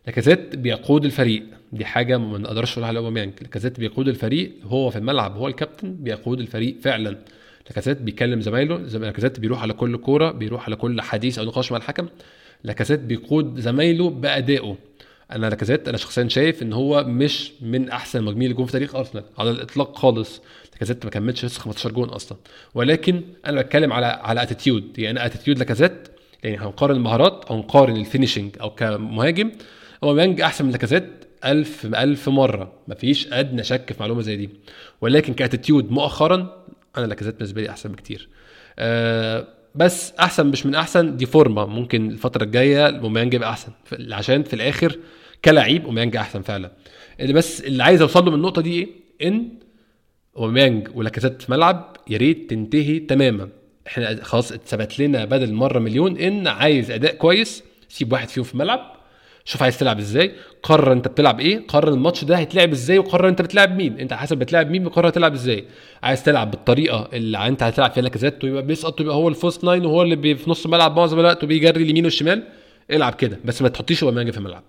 [0.07, 1.43] لاكازيت بيقود الفريق.
[1.71, 3.33] دي حاجة ما نقدرش نقولها على أوباميانج.
[3.41, 7.17] لاكازيت بيقود الفريق هو في الملعب هو الكابتن بيقود الفريق فعلا.
[7.67, 11.77] لاكازيت بيكلم زمايله لاكازيت بيروح على كل كورة بيروح على كل حديث أو نقاش مع
[11.77, 12.07] الحكم.
[12.63, 14.77] لاكازيت بيقود زمايله بأدائه.
[15.31, 19.23] أنا لاكازيت أنا شخصيا شايف إن هو مش من أحسن المهاجمين اللي في تاريخ أرسنال
[19.37, 20.41] على الإطلاق خالص.
[20.73, 22.37] لاكازيت ما كملش لسه 15 جون أصلا.
[22.73, 26.07] ولكن أنا بتكلم على على attitude يعني attitude لاكازيت
[26.43, 29.51] يعني هنقارن المهارات أو نقارن ال finishing أو كمهاجم
[30.03, 31.09] أوباميانج أحسن من لاكازيت
[31.45, 32.73] ألف ألف مرة.
[32.87, 34.49] مفيش أدنى شك في معلومة زي دي.
[35.01, 36.65] ولكن ك attitude مؤخرا
[36.97, 38.29] أنا لاكازيت بالنسبة لي أحسن بكتير.
[38.79, 43.71] أه بس أحسن مش من أحسن دي فورمة ممكن الفترة الجاية اوباميانج يبقى أحسن.
[44.11, 44.97] عشان في الآخر
[45.45, 46.71] كلاعب اوباميانج أحسن فعلا.
[47.19, 48.87] اللي بس اللي عايز أوصل له من النقطة دي إيه؟
[49.27, 49.49] إن
[50.37, 53.49] اوباميانج ولاكازيت في ملعب يا ريت تنتهي تماما.
[53.87, 58.53] إحنا خلاص اتثبت لنا بدل مرة مليون إن عايز أداء كويس سيب واحد فيهم في
[58.53, 58.94] الملعب
[59.45, 60.31] شوف عايز تلعب إزاي
[60.63, 64.37] قرر انت بتلعب إيه قرر الماتش ده هيتلعب إزاي وقرر انت بتلعب مين انت حسب
[64.37, 65.65] بتلعب مين بقرر تلعب إزاي.
[66.03, 69.85] عايز تلعب بالطريقة اللي انت هتلعب فيها لاكازيت ويبقى بيسقط ويبقى هو ال false nine
[69.85, 72.43] وهو اللي في نص الملعب معظم الوقت وبيجري اليمين والشمال.
[72.91, 74.63] العب كده بس ما تحطيش اوباميانج في الملعب.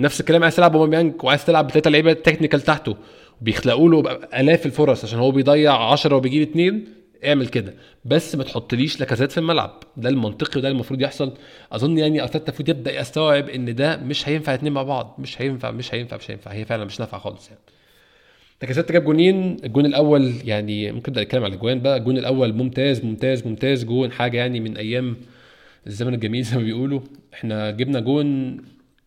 [0.00, 2.96] نفس الكلام عايز تلعب اوباميانج وعايز تلعب بثلاثة لعيبة technical تحته.
[3.40, 6.84] بيخلقوا له ألاف الفرص عشان هو بيضيع 10 وبيجيب اثنين
[7.26, 7.74] اعمل كده.
[8.04, 9.80] بس ما تحطليش لاكازيت في الملعب.
[9.96, 11.32] ده المنطقي وده المفروض يحصل.
[11.72, 15.16] أظن يعني أرتيتا المفروض يبدأ يستوعب إن ده مش هينفع اتنين مع بعض.
[15.18, 16.50] مش هينفع مش هينفع مش هينفع.
[16.52, 17.60] هي فعلا مش نافعة خالص يعني.
[18.62, 19.56] لاكازيت جاب جونين.
[19.64, 21.96] الجون الأول يعني ممكن نبدأ نتكلم على الأجوان بقى.
[21.96, 23.84] الجون الأول ممتاز ممتاز ممتاز.
[23.84, 25.16] جون حاجة يعني من أيام
[25.86, 27.00] الزمن الجميل زي ما بيقولوا.
[27.34, 28.56] إحنا جبنا جون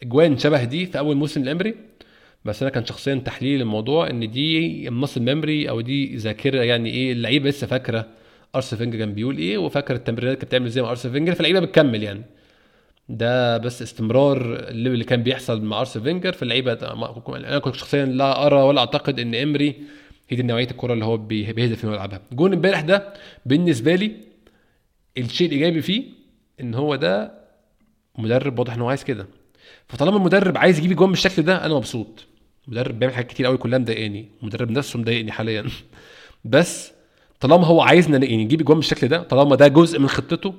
[0.03, 1.75] أجوان شبه دي في أول موسم لإمري
[2.45, 7.11] بس أنا كان شخصيا تحليل الموضوع إن دي muscle memory أو دي ذاكرة يعني إيه
[7.13, 8.07] اللعيبة لسه فاكرة
[8.55, 12.03] ارسنال فينجر كان بيقول إيه وفاكر التمريرات كانت بتعمل زي ما ارسنال فينجر فاللعيبة بتكمل
[12.03, 12.21] يعني.
[13.09, 16.73] ده بس استمرار اللي كان بيحصل مع ارسنال فينجر فاللعيبة
[17.37, 19.75] أنا كنت شخصيا لا أرى ولا أعتقد إن إمري
[20.29, 23.13] هي دي نوعية الكرة اللي هو بيهدف في ملعبها جون امبارح ده
[23.45, 24.11] بالنسبة لي
[25.17, 26.03] الشيء الايجابي فيه
[26.61, 27.31] إن هو ده
[28.17, 29.27] مدرب واضح إن هو عايز كده.
[29.87, 32.25] فطالما المدرب عايز يجيب جون بالشكل ده أنا مبسوط.
[32.67, 34.29] مدرب بيعمل حاجات كتير قوي كلها مضايقاني.
[34.41, 35.65] المدرب نفسه مضايقني حاليا.
[36.45, 36.91] بس
[37.39, 40.53] طالما هو عايزنا يعني نجيب جون بالشكل ده طالما ده جزء من خطته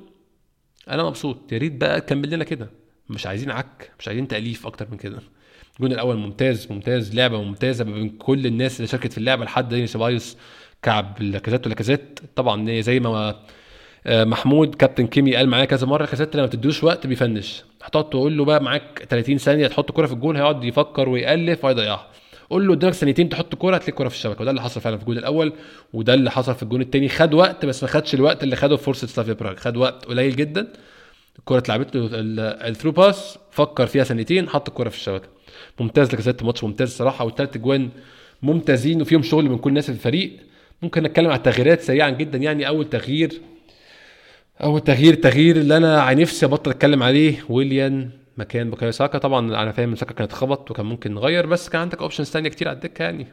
[0.89, 1.51] أنا مبسوط.
[1.51, 2.69] يا ريت بقى كمل لنا كده.
[3.09, 5.19] مش عايزين عك مش عايزين تأليف أكتر من كده.
[5.75, 9.87] الجون الأول ممتاز ممتاز لعبة ممتازة بين كل الناس اللي شاركت في اللعبة لحد داني
[9.87, 10.37] سيبايوس
[10.81, 12.19] كعب لاكازيت ولاكازيت.
[12.35, 13.43] طبعا زي ما
[14.07, 17.63] محمود كابتن كيمي قال معايا كذا مرة لاكازيت لما تدوش وقت بيفنش.
[17.83, 22.07] هتقعد تقول له بقى معاك 30 ثانية تحط كوره في الجون هيقعد يفكر ويألف ويضيعها.
[22.49, 24.41] قول له قدامك ثانيتين تحط كوره هتلاقي كوره في الشبكة.
[24.41, 25.53] وده اللي حصل فعلا في الجون الأول
[25.93, 28.83] وده اللي حصل في الجون الثاني خد وقت بس ما خدش الوقت اللي خده في
[28.83, 29.55] فرصة سلافيا براغ.
[29.55, 30.67] خد وقت قليل جدا.
[31.39, 35.27] الكوره اتلعبت له ال through pass فكر فيها ثانيتين حط الكوره في الشبكة.
[35.79, 37.89] ممتاز لاكازيت ماتش ممتاز الصراحه والثلاث أجوان
[38.41, 40.37] ممتازين وفيهم شغل من كل الناس في الفريق.
[40.81, 42.37] ممكن نتكلم على التغييرات سريعا جدا.
[42.37, 43.41] يعني أول تغيير
[44.63, 49.17] اول تغيير التغيير اللي أنا نفسي أبطل أتكلم عليه ويليان مكان بوكايو ساكا.
[49.17, 52.67] طبعا أنا فاهم ساكا كان اتخبط وكان ممكن نغير بس كان عندك options ثانية كتير
[52.67, 53.27] على الدكة يعني.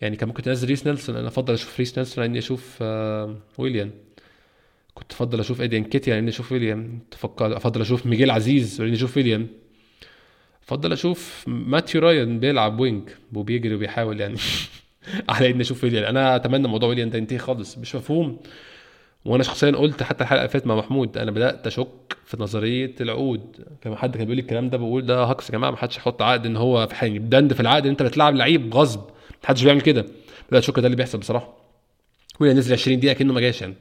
[0.00, 1.16] يعني كان ممكن تنزل ريس نيلسون.
[1.16, 3.90] أنا أفضل أشوف ريس نيلسون إني أشوف آه ويليان.
[4.94, 6.98] كنت أفضل أشوف ايدي انكيتيا لاني أشوف ويليان
[7.40, 9.46] أفضل أشوف ميجيل عزيز لاني أشوف ويليان
[10.64, 14.36] أفضل أشوف ماتيو رايان بيلعب wing وبيجري وبيحاول يعني
[15.28, 17.78] على إني أشوف ويليان أنا أتمنى موضوع ويليان ده ينتهي خالص.
[17.78, 18.38] مش مفهوم.
[19.28, 23.66] وأنا شخصيا قلت حتى الحلقة اللي فاتت مع محمود أنا بدأت أشك في نظرية العقود
[23.86, 26.22] لما حد كان بيقول لي الكلام ده بقول ده hoax يا جماعة ما حدش يحط
[26.22, 29.00] عقد إن هو في حاجة بند في العقد إن أنت بتلعب لعيب غصب.
[29.42, 30.00] ما حدش بيعمل كده.
[30.50, 31.54] بدأت أشك ده اللي بيحصل بصراحة.
[32.40, 33.74] ويليان نزل 20 دقيقة كأنه ما جاش يعني.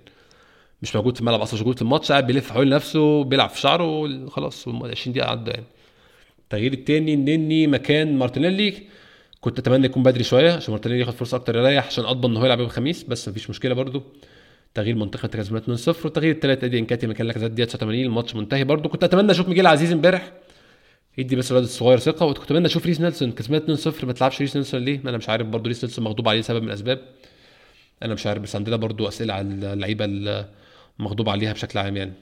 [0.81, 3.59] مش موجود في الملعب أصلا مش موجود في الماتش قاعد بيلف حوالين نفسه بيلعب في
[3.59, 5.65] شعره وخلاص 20 دقيقة عدى يعني.
[6.39, 8.73] التغيير الثاني نني مكان مارتينيلي
[9.41, 12.45] كنت أتمنى يكون بدري شوية عشان مارتينيلي ياخد فرصة أكتر يريح عشان أضمن إن هو
[12.45, 14.01] يلعب يوم الخميس بس مفيش مشكلة برده
[14.73, 18.63] تغيير منطقي انت كسبان 2-0 والتغيير الثالث ادي انكيتيا مكان لاكازيت دقيقه 89 الماتش منتهي.
[18.63, 20.31] برده كنت أتمنى أشوف ميجيل عزيز امبارح
[21.17, 23.31] يدي بس الولد الصغير ثقة وكنت أتمنى أشوف ريس نيلسون.
[23.31, 26.41] كسبان 2-0 ما تلعبش ريس نيلسون ليه؟ أنا مش عارف برده ريس نيلسون مغضوب عليه
[26.41, 26.99] سبب من الأسباب.
[28.03, 30.05] أنا مش عارف بس عندنا برده أسئلة على اللعيبة
[30.99, 32.13] المغضوب عليها بشكل عام يعني.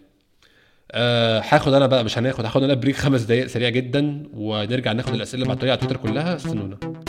[0.92, 5.14] أه هاخد أنا بقى مش هناخد هاخد أنا بريك خمس دقائق سريع جدا ونرجع ناخد
[5.14, 6.36] الأسئلة اللي بعتوها على تويتر كلها.
[6.36, 7.05] استنونا.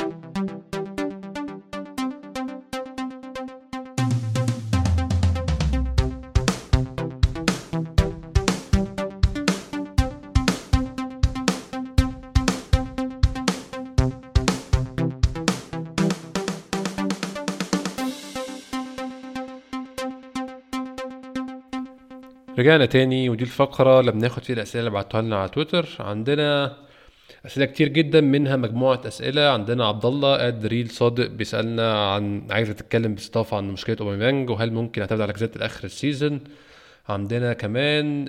[22.66, 25.88] رجعنا تاني ودي الفقرة اللي بناخد فيها الأسئلة اللي بعتوها لنا على تويتر.
[26.00, 26.76] عندنا
[27.46, 29.48] أسئلة كتير جدا منها مجموعة أسئلة.
[29.50, 34.72] عندنا عبد الله قاد ريل صادق بيسألنا عن عايز تتكلم باستضافة عن مشكلة أوباميانج وهل
[34.72, 36.40] ممكن يعتمد على جزات لآخر السيزون
[37.08, 38.24] عندنا كمان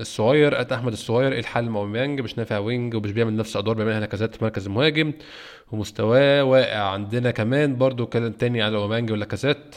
[0.00, 3.76] الصغير ات أحمد الصغير إيه الحل مع أوباميانج؟ مش نافع وينج ومش بيعمل نفس الأدوار
[3.76, 5.12] بيعملها كذات في مركز المهاجم
[5.72, 6.78] ومستواه واقع.
[6.80, 9.76] عندنا كمان برضو كلام تاني على أوباميانج ولاكازيت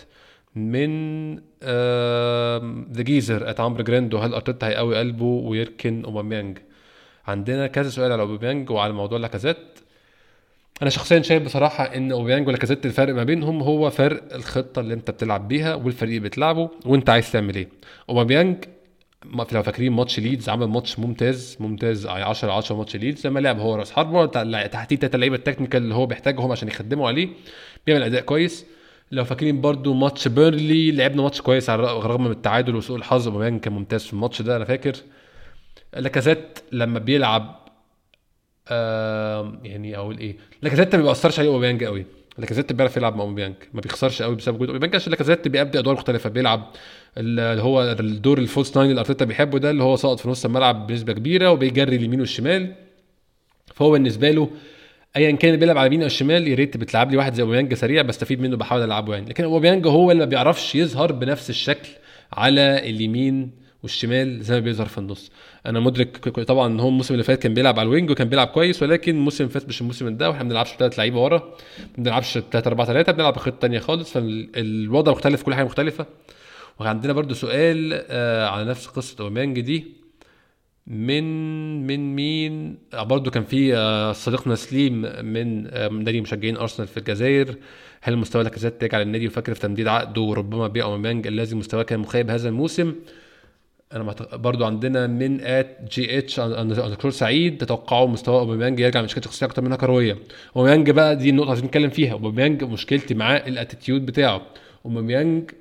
[0.55, 1.35] من
[2.93, 6.57] ذا جيزر at عمرو جراندو هل أرتيتا هيقوي قلبه ويركن أوباميانج؟
[7.27, 9.57] عندنا كذا سؤال على أوباميانج وعلى موضوع لاكازيت.
[10.81, 15.11] أنا شخصيا شايف بصراحة إن أوباميانج ولاكازيت الفرق ما بينهم هو فرق الخطة اللي أنت
[15.11, 17.69] بتلعب بيها والفريق بتلعبه وأنت عايز تعمل إيه.
[18.09, 18.57] أوباميانج
[19.51, 23.75] لو فاكرين ماتش ليدز عمل ماتش ممتاز ممتاز 10 10 ماتش ليدز لما لعب هو
[23.75, 24.25] راس حربة
[24.67, 27.29] تحتيه ثلاثة لعيبة ال technical اللي هو بيحتاجهم عشان يخدموا عليه
[27.87, 28.65] بيعمل أداء كويس.
[29.11, 33.59] لو فاكرين برضو ماتش بيرنلي لعبنا ماتش كويس على الرغم من التعادل وسوء الحظ اوباميانج
[33.59, 34.93] كان ممتاز في الماتش ده أنا فاكر.
[35.97, 37.67] لاكازيت لما بيلعب
[38.67, 42.05] آه يعني أقول إيه لاكازيت ما بيأثرش عليه أوباميانج قوي.
[42.37, 44.95] لاكازيت بيعرف يلعب مع أوباميانج ما بيخسرش قوي بسبب وجود أوباميانج.
[44.95, 46.71] عشان لاكازيت بيأدي أدوار مختلفة بيلعب
[47.17, 50.45] اللي هو الدور ال false nine اللي أرتيتا بيحبه ده اللي هو ساقط في نص
[50.45, 52.73] الملعب بنسبة كبيرة وبيجري اليمين والشمال.
[53.75, 54.49] فهو بالنسبة له
[55.15, 58.01] ايا كان بيلعب على اليمين أو الشمال يا ريت بتلعب لي واحد زي أوباميانج سريع
[58.01, 59.29] بستفيد منه بحاول ألعبه يعني.
[59.29, 61.89] لكن أوباميانج هو اللي ما بيعرفش يظهر بنفس الشكل
[62.33, 63.51] على اليمين
[63.83, 65.31] والشمال زي ما بيظهر في النص.
[65.65, 68.83] أنا مدرك طبعا هو الموسم اللي فات كان بيلعب على ال wing وكان بيلعب كويس
[68.83, 71.37] ولكن الموسم اللي فات مش الموسم ده وإحنا ما بنلعبش ثلاث لعيبة ورا.
[71.79, 74.11] ما بنلعبش 3 4 3 بنلعب بخطة ثانية خالص.
[74.11, 76.05] فالوضع مختلف كل حاجة مختلفة.
[76.79, 80.00] وعندنا برضو سؤال آه على نفس قصة أوباميانج دي.
[80.87, 81.23] من
[81.87, 86.97] من مين؟ آه برضو كان في آه صديقنا سليم من آه نادي مشجعين أرسنال في
[86.97, 87.55] الجزائر.
[88.01, 91.99] هل مستوى لاكازيت تجعل النادي يفكر في تمديد عقده وربما بيع أوباميانج الذي مستواه كان
[91.99, 92.95] مخيب هذا الموسم؟
[93.93, 94.15] أنا.
[94.33, 99.77] برضو عندنا من at GH underscore سعيد تتوقعوا مستوى أوباميانج يرجع مشكله شخصيه أكتر منها
[99.77, 100.17] كروية.
[100.55, 102.11] أوباميانج بقى دي النقطة عايزين نتكلم فيها.
[102.13, 104.41] أوباميانج مشكلتي معاه ال attitude بتاعه.
[104.85, 105.51] أوباميانج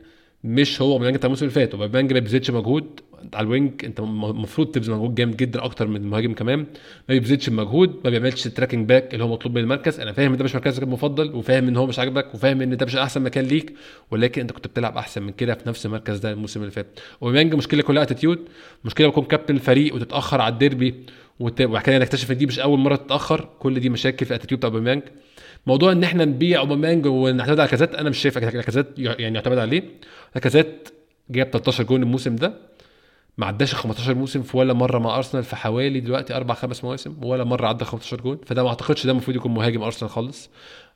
[0.44, 0.92] مش هو.
[0.92, 1.72] أوباميانج بتاع الموسم اللي فات.
[1.74, 3.00] أوباميانج ما بيبذلش مجهود.
[3.34, 6.58] على ال wing انت المفروض تبذل مجهود جامد جدا أكتر من المهاجم كمان.
[6.58, 6.66] ما
[7.08, 10.00] بيبذلش مجهود ما بيعملش tracking back اللي هو مطلوب من المركز.
[10.00, 12.86] أنا فاهم إن ده مش مركزك المفضل وفاهم إن هو مش عاجبك وفاهم إن ده
[12.86, 13.72] مش أحسن مكان ليك
[14.10, 17.00] ولكن أنت كنت بتلعب أحسن من كده في نفس المركز ده الموسم اللي فات.
[17.22, 18.38] أوباميانج مشكلة كلها attitude
[18.84, 20.94] مشكلة بكون كابتن الفريق وتتأخر على الديربي
[21.40, 23.48] وبعد كده نكتشف إن دي مش أول مرة تتأخر.
[23.58, 25.00] كل دي مشاكل في ال attitude بتاع
[25.66, 29.82] موضوع إن إحنا نبيع أوباميانج ونعتمد على لاكازيت أنا مش شايف لاكازيت يعني يعتمد عليه.
[30.42, 30.88] لاكازيت
[31.30, 32.54] جاب 13 جون الموسم ده.
[33.40, 37.16] ما عداش 15 موسم في ولا مرة مع أرسنال في حوالي دلوقتي أربع خمس مواسم
[37.22, 38.38] ولا مرة عدى 15 جون.
[38.46, 40.50] فده ما أعتقدش ده المفروض يكون مهاجم أرسنال خالص.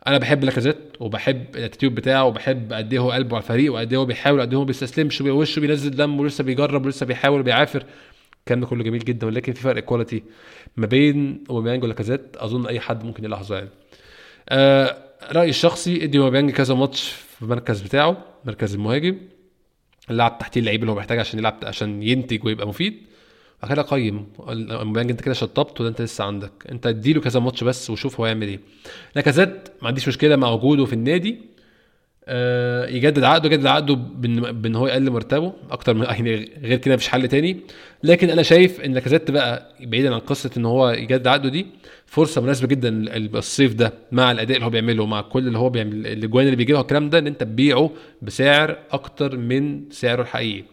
[0.07, 3.92] أنا بحب لاكازيت وبحب ال attitude بتاعه وبحب قد إيه هو قلبه على الفريق وقد
[3.92, 7.40] إيه هو بيحاول قد إيه هو ما بيستسلمش وشه بينزل دم ولسه بيجرب ولسه بيحاول
[7.40, 7.85] وبيعافر.
[8.40, 10.22] الكلام كله جميل جدا ولكن في فرق quality
[10.76, 12.37] ما بين أوباميانج ولاكازيت.
[12.37, 13.70] أظن أي حد ممكن يلاحظه يعني.
[14.48, 14.96] آه
[15.33, 19.16] رأيي الشخصي إدي أوباميانج كذا ماتش في المركز بتاعه مركز المهاجم.
[20.10, 23.02] اللعب تحتيه اللعيب اللي هو محتاج عشان يلعب عشان ينتج ويبقى مفيد.
[23.62, 24.26] بعد كده قيم.
[24.38, 26.52] اوباميانج انت كده شطبت وده انت لسه عندك.
[26.70, 28.60] انت اديله كذا ماتش بس وشوف هو يعمل إيه.
[29.16, 31.40] لاكازيت ما عنديش مشكلة مع وجوده في النادي.
[32.88, 37.28] يجدد عقده يجدد عقده بان هو يقل مرتبه أكتر من يعني غير كده مفيش حل
[37.28, 37.60] تاني.
[38.02, 41.66] لكن أنا شايف إن لاكازيت بقى بعيدا عن قصة إن هو يجدد عقده دي
[42.06, 46.06] فرصة مناسبة جدا الصيف ده مع الأداء اللي هو بيعمله مع كل اللي هو بيعمل
[46.06, 47.90] الأجوان اللي بيجيبها الكلام ده إن أنت تبيعه
[48.22, 50.64] بسعر أكتر من سعره الحقيقي.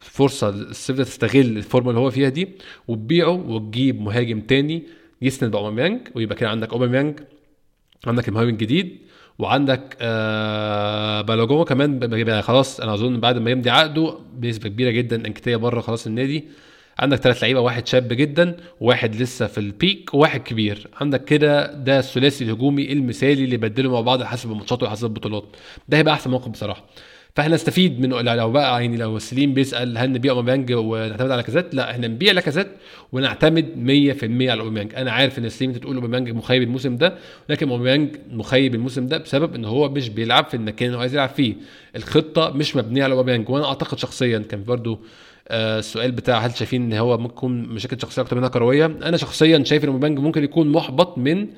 [0.00, 2.48] فرصة الصيف ده تستغل الفورمة اللي هو فيها دي
[2.88, 4.82] وتبيعه وتجيب مهاجم تاني
[5.22, 7.20] يسند بأوباميانج ويبقى كده عندك أوباميانج
[8.06, 8.98] عندك المهاجم الجديد
[9.38, 15.16] وعندك آه بالاجو كمان بيبقى خلاص أنا أظن بعد ما يمضي عقده بنسبة كبيرة جدا
[15.26, 16.44] انكتيه بره خلاص النادي.
[16.98, 20.88] عندك ثلاث لعيبة واحد شاب جدا وواحد لسه في ال peak وواحد كبير.
[21.00, 25.44] عندك كده ده الثلاثي الهجومي المثالي اللي يبدلوا مع بعض حسب الماتشات وحسب البطولات.
[25.88, 26.84] ده هيبقى أحسن موقف بصراحة.
[27.34, 31.74] فاحنا نستفيد من لو بقى يعني لو سليم بيسأل هل نبيع اوباميانج ونعتمد على لاكازيت
[31.74, 32.66] لا إحنا نبيع لاكازيت
[33.12, 33.64] ونعتمد
[34.20, 34.94] 100% على اوباميانج.
[34.94, 37.14] أنا عارف ان سليم انت تقول اوباميانج مخيب الموسم ده
[37.48, 41.14] لكن اوباميانج مخيب الموسم ده بسبب ان هو مش بيلعب في المكان اللي هو عايز
[41.14, 41.54] يلعب فيه.
[41.96, 44.98] الخطة مش مبنية على اوباميانج وأنا اعتقد شخصيا كان برضو آه
[45.50, 49.64] السؤال بتاع هل شايفين إن هو ممكن يكون مشاكل شخصية أكتر منها كروية؟ أنا شخصيا
[49.64, 51.48] شايف ان اوباميانج ممكن يكون محبط من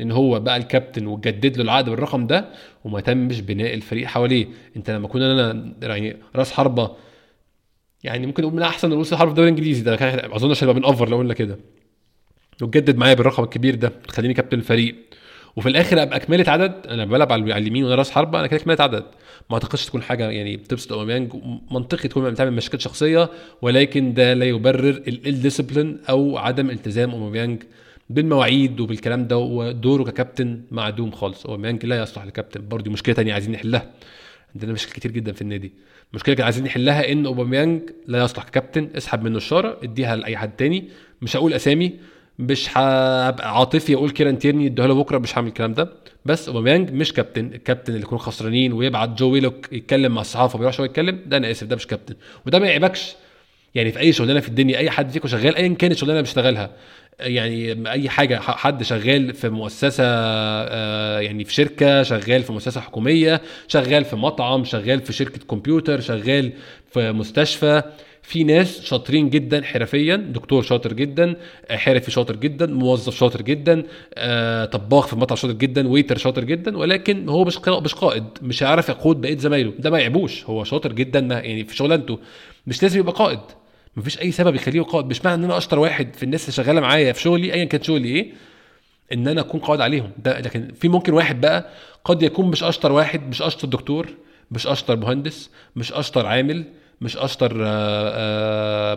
[0.00, 2.48] إن هو بقى الكابتن وجدد له العقد بالرقم ده
[2.84, 4.46] وما تمش بناء الفريق حواليه.
[4.76, 6.90] أنت لما كنا أنا يعني رأس حربة
[8.04, 9.82] يعني ممكن نقول من أحسن رؤوس الحرب في الدوري الإنجليزي.
[9.82, 9.94] ده
[10.36, 11.58] اظن عشان بنأفر لو قلنا كده.
[12.62, 14.94] وتجدد معايا بالرقم الكبير ده تخليني كابتن الفريق.
[15.56, 18.82] وفي الآخر ابقى كماله عدد أنا بلعب على اليمين وأنا راس حربة أنا كده كماله
[18.82, 19.04] عدد.
[19.50, 21.32] ما اعتقدش تكون حاجة يعني بتبسط اوباميانج
[21.70, 23.30] منطقي تكون بتعمل مشاكل شخصية
[23.62, 27.62] ولكن ده لا يبرر ال discipline أو عدم التزام أوباميانج
[28.10, 29.38] بالمواعيد وبالكلام ده.
[29.38, 31.46] ودوره ككابتن معدوم خالص.
[31.46, 32.68] أوباميانج لا يصلح لكابتن.
[32.68, 33.90] برضه مشكلة تانية عايزين نحلها.
[34.54, 35.72] عندنا مشاكل كتير جدا في النادي.
[36.12, 40.56] مشكلة كان عايزين نحلها إن أوباميانج لا يصلح ككابتن اسحب منه الشارة اديها لأي حد
[40.56, 40.84] تاني.
[41.22, 41.92] مش هقول أسامي
[42.38, 45.92] مش هبقى عاطفي أقول كيران تيرني اديها له بكره مش هعمل الكلام ده.
[46.24, 50.72] بس اوباميانج مش كابتن الكابتن اللي يكون خسرانين ويبعت جو ويلوك يتكلم مع الصحافة وما
[50.80, 52.14] هو يتكلم ده أنا اسف ده مش كابتن.
[52.46, 53.14] وده ما يعيبكش.
[53.74, 56.70] يعني في اي شغلانة في الدنيا اي حد فيكم شغال ايا كانت الشغلانه اللي بيشتغلها
[57.20, 60.04] يعني اي حاجة حد شغال في مؤسسة
[61.20, 66.52] يعني في شركة شغال في مؤسسة حكومية شغال في مطعم شغال في شركة كمبيوتر شغال
[66.90, 67.82] في مستشفى.
[68.26, 71.36] في ناس شاطرين جدا حرفيا دكتور شاطر جدا
[71.70, 73.82] حرفي شاطر جدا موظف شاطر جدا
[74.14, 78.62] آه، طباخ في مطعم شاطر جدا ويتر شاطر جدا ولكن هو مش مش قائد مش
[78.62, 79.72] هيعرف يقود بقية زمايله.
[79.78, 82.18] ده ما يعيبوش هو شاطر جدا ما يعني في شغلانته.
[82.66, 83.40] مش لازم يبقى قائد.
[83.96, 85.06] مفيش أي سبب يخليه قائد.
[85.06, 87.82] مش معنى إن أنا أشطر واحد في الناس اللي شغالة معايا في شغلي ايا كان
[87.82, 88.32] شغلي إيه
[89.12, 90.10] إن أنا أكون قائد عليهم.
[90.24, 91.68] ده لكن في ممكن واحد بقى
[92.04, 94.08] قد يكون مش أشطر واحد مش أشطر دكتور
[94.50, 96.64] مش أشطر مهندس مش أشطر عامل
[97.04, 97.52] مش أشطر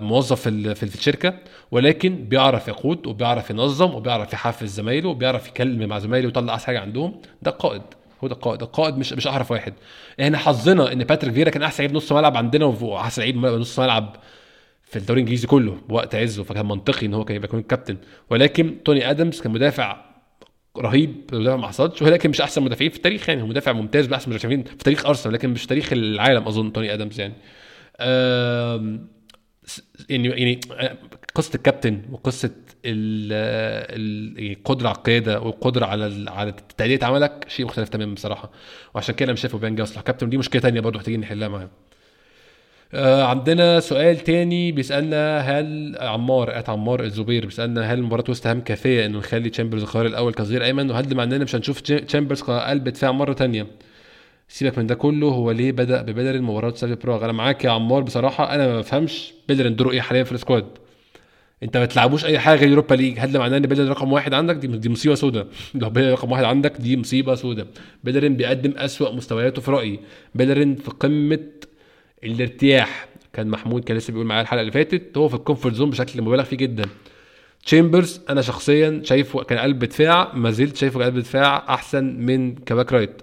[0.03, 1.33] موظف في الشركة
[1.71, 6.79] ولكن بيعرف يقود وبيعرف ينظم وبيعرف يحفز زمايله وبيعرف يكلم مع زمايله ويطلع أحسن حاجة
[6.79, 7.21] عندهم.
[7.41, 7.81] ده قائد.
[8.23, 9.73] هو ده القائد القائد مش مش احرف واحد.
[10.21, 14.15] إحنا حظنا إن باتريك فيرا كان أحسن لعيب نص ملعب عندنا واحسن لعيب نص ملعب
[14.83, 16.43] في الدوري الإنجليزي كله بوقت عزه.
[16.43, 17.97] فكان منطقي إن هو كان يبقى الكابتن
[18.29, 20.05] ولكن توني آدمز كان مدافع
[20.77, 23.41] رهيب مدافع ما حصلش ولكن مش أحسن مدافعين في التاريخ يعني.
[23.41, 27.19] هو مدافع ممتاز باحسن مدافعين في تاريخ أرسنال لكن مش تاريخ العالم أظن توني آدمز
[27.19, 27.33] يعني.
[27.99, 28.99] يعني
[30.09, 30.97] يعني آه،
[31.35, 32.51] قصة الكابتن وقصة
[32.85, 33.33] ال-
[33.95, 38.51] ال- يعني القدره على القياده والقدره على على تأدية عملك شيء مختلف تماما بصراحة.
[38.95, 40.01] وعشان كده أنا مش شايف أوباميانج يصلح.
[40.01, 41.69] كابتن دي مشكلة تانية برضه محتاجين نحلها معاه
[42.93, 48.61] آه عندنا سؤال تاني بيسألنا هل عمار at عمار الزبير بيسألنا هل مباراة ويست هام
[48.61, 52.41] كافية إنه نخلي تشامبرز الخيار الأول كظهير أيمن؟ وهل ده معناه مش هنشوف تش- تشامبرز
[52.41, 53.67] كقلب دفاع مرة تانية؟
[54.47, 58.01] سيبك من ده كله هو ليه بدأ ببدل مباراة سلافيا براغ أنا معاك يا عمار
[58.01, 60.65] بصراحة أنا ما بفهمش بيلرين دوره إيه حاليا في ال squad.
[61.63, 63.19] أنت ما بتلعبوش أي حاجة غير يوروبا ليج.
[63.19, 66.31] هل ده معناه إن بيلرين رقم واحد عندك؟ دي, دي مصيبة سوداء لو بيلرين رقم
[66.31, 67.67] واحد عندك دي مصيبة سوداء
[68.03, 69.99] بيلرين بيقدم أسوأ مستوياته في رأيي.
[70.35, 71.39] بيلرين في قمة
[72.23, 73.07] الارتياح.
[73.33, 76.21] كان محمود كان لسه بيقول معايا الحلقة اللي فاتت هو في ال comfort zone بشكل
[76.21, 76.85] مبالغ فيه جدا.
[77.65, 82.63] تشامبرز أنا شخصيا شايفه كان قلب دفاع ما زلت شايفه قلب دفاع أحسن من ك
[82.63, 83.21] back right.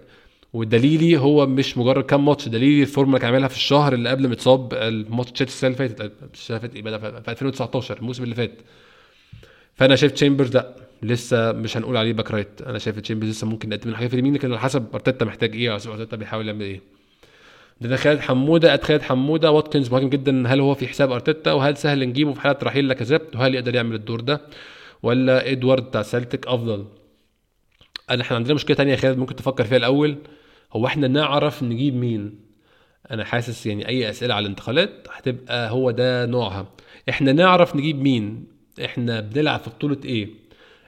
[0.55, 4.27] ودليلي هو مش مجرد كام ماتش دليلي الفورمة اللي كان عاملها في الشهر اللي قبل
[4.27, 8.35] ما اتصاب الماتش السنة اللي فاتت السنة اللي فاتت إيه بقى في 2019 الموسم اللي
[8.35, 8.53] فات.
[9.75, 12.63] فأنا شايف تشامبرز لأ لسه مش هنقول عليه back right.
[12.63, 15.55] أنا شايف تشامبرز لسه ممكن نقدم له حاجة في اليمين لكن على حسب أرتيتا محتاج
[15.57, 16.81] إيه أو أرتيتا بيحاول يعمل إيه.
[17.83, 20.49] عندنا خالد حمودة قد خالد حمودة واتكينز مهاجم جدا.
[20.49, 23.95] هل هو في حساب أرتيتا؟ وهل سهل نجيبه في حالة رحيل لاكازيت؟ وهل يقدر يعمل
[23.95, 24.41] الدور ده؟
[25.03, 26.85] ولا إدوارد بتاع سلتيك أفضل؟
[28.21, 30.17] إحنا عندنا مشكلة تانية خالد ممكن تفكر فيها الأول.
[30.77, 32.41] هو إحنا نعرف نجيب مين؟
[33.11, 36.67] أنا حاسس يعني أي أسئلة على الانتقالات هتبقى هو ده نوعها.
[37.09, 38.45] إحنا نعرف نجيب مين؟
[38.85, 40.29] إحنا بنلعب في بطولة إيه؟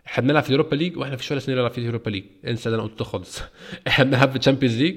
[0.06, 2.24] إحنا بنلعب في Europa League وإحنا فيش ولا سنه نلعب في Europa League.
[2.46, 3.40] إنسى اللي أنا قلته خالص.
[3.88, 4.96] إحنا بنلعب في ال Champions League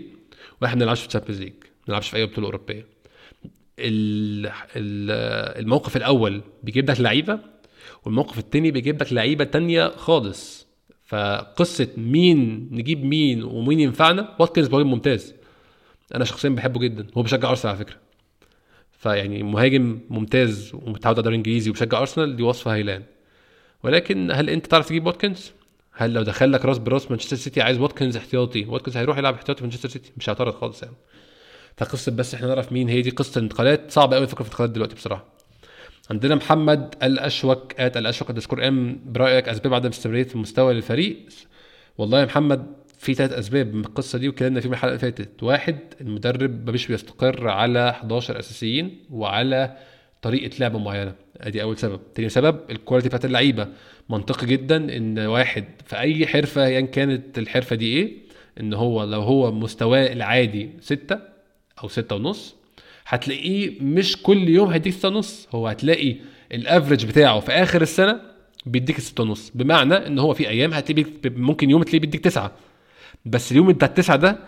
[0.61, 1.53] وإحنا بنلعبش في ال Champions League.
[1.53, 2.85] ما بنلعبش في أي بطولة أوروبية.
[3.79, 7.39] ال- ال- الموقف الأول بيجيب لك لعيبة
[8.05, 10.58] والموقف التاني بيجيب لك لعيبة تانية خالص.
[11.09, 15.33] فقصة مين نجيب مين ومين ينفعنا واتكنز مهاجم ممتاز.
[16.15, 17.97] أنا شخصيا بحبه جدا هو بيشجع أرسنال على فكرة.
[18.91, 23.03] فيعني مهاجم ممتاز ومتعود على الدوري الانجليزي وبيشجع أرسنال دي وصفة هايلان
[23.83, 25.51] ولكن هل أنت تعرف تجيب واتكنز
[25.93, 29.57] هل لو دخل لك راس براس مانشستر سيتي عايز واتكنز احتياطي واتكنز هيروح يلعب احتياطي
[29.57, 30.95] في مانشستر سيتي؟ مش هيعترض خالص يعني.
[31.77, 33.91] فقصة بس إحنا نعرف مين هي دي قصة الانتقالات.
[33.91, 35.38] صعبة قوي الفكرة في الانتقالات دلوقتي بصراحة.
[36.11, 41.17] عندنا محمد الأشوك at الأشوك underscore M برأيك أسباب عدم استمرارية المستوى للفريق
[41.97, 42.65] والله يا محمد
[42.97, 45.43] في ثلاث أسباب من القصة دي واتكلمنا فيهم الحلقة اللي فاتت.
[45.43, 49.77] واحد المدرب مش بيستقر على 11 أساسيين وعلى
[50.21, 51.15] طريقة لعب معينة.
[51.37, 51.99] أدي أول سبب.
[52.15, 53.67] تاني سبب ال quality بتاعت اللعيبة.
[54.09, 58.13] منطقي جدا إن واحد في أي حرفة ايا كانت الحرفة دي إيه؟
[58.59, 61.19] إن هو لو هو مستواه العادي ستة
[61.83, 62.55] أو ستة ونص
[63.09, 65.47] هتلاقيه مش كل يوم هيديك ستة ونص.
[65.51, 66.15] هو هتلاقي
[66.51, 68.21] ال average بتاعه في آخر السنة
[68.65, 69.51] بيديك ستة ونص.
[69.55, 72.51] بمعنى إن هو في أيام هتلاقيه بيك- ممكن يوم تلاقيه بيديك تسعة.
[73.25, 74.39] بس اليوم بتاع التسعة ده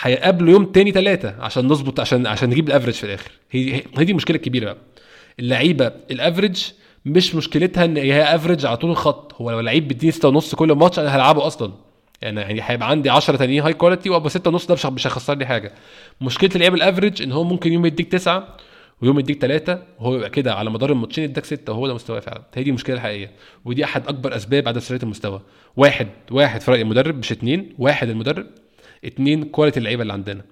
[0.00, 3.30] هيقابله يوم تاني ثلاثة عشان نظبط عشان عشان نجيب ال average في الآخر.
[3.50, 4.76] هي هي دي المشكلة الكبيره بقى.
[5.40, 6.64] اللعيبة ال average
[7.04, 9.34] مش مشكلتها إن هي average على طول الخط.
[9.34, 11.72] هو لو لعيب بيديني 6 ونص كل ماتش أنا هلعبه أصلا.
[12.22, 15.46] يعني يعني هيبقى عندي 10 تانيين high quality وأبقى 6 ونص ده مش مش هيخسرني
[15.46, 15.72] حاجة.
[16.20, 18.56] مشكلة اللعيب ال average إن هو ممكن يوم يديك 9
[19.02, 22.42] ويوم يديك 3 وهو يبقى كده على مدار الماتشين يديك 6 وهو ده مستواه فعلا.
[22.54, 23.30] هي دي المشكلة الحقيقية.
[23.64, 25.40] ودي أحد أكبر أسباب عدم استمراريه المستوى.
[25.76, 28.46] واحد واحد في راي المدرب مش اتنين واحد المدرب
[29.04, 30.42] اتنين quality اللعيبة اللي عندنا.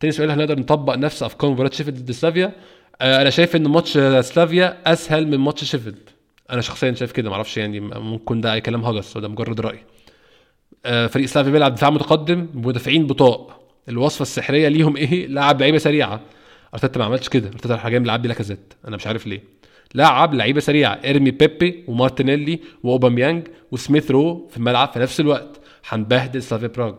[0.00, 2.52] تاني سؤال هنقدر نطبق نفس أفكار مباراة شيفيلد ضد سلافيا؟
[3.00, 6.10] آه، أنا شايف إن ماتش سلافيا أسهل من ماتش شيفيلد.
[6.50, 9.78] أنا شخصيا شايف كده معرفش يعني ممكن ده أي كلام هجس وده مجرد رأي.
[10.84, 16.20] فريق سلافيا بيلعب دفاع متقدم بمدافعين بطاء الوصفة السحرية ليهم إيه؟ لعب لعيبة سريعة.
[16.74, 17.48] أرتيتا ما عملش كده.
[17.48, 19.42] أرتيتا راح جاي بيلعب لاكازيت أنا مش عارف ليه.
[19.94, 20.92] لعب لعيبة سريعة.
[21.04, 25.60] ارمي بيبي ومارتينيلي وأوباميانج وسميث رو في الملعب في نفس الوقت.
[25.88, 26.94] هنبهدل سلافيا براغ.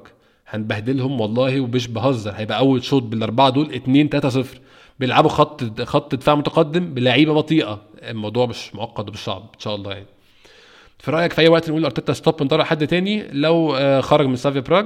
[0.48, 2.32] هنبهدلهم والله ومش بهزر.
[2.32, 4.60] هيبقى أول شوط بالأربعة دول 2 3 0
[5.00, 7.82] بيلعبوا خط خط دفاع متقدم بلعيبة بطيئة.
[8.04, 10.08] الموضوع مش معقد ومش صعب إن شاء الله يعني.
[11.02, 14.36] في رأيك في أي وقت نقول أرتيتا stop على حد تاني لو آه، خرج من
[14.36, 14.86] سلافيا براغ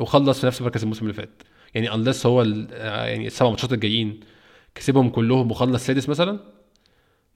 [0.00, 1.42] وخلص في نفس مركز الموسم اللي فات.
[1.74, 4.20] يعني unless هو آه، يعني السبع ماتشات الجايين
[4.74, 6.40] كسبهم كلهم وخلص سادس مثلا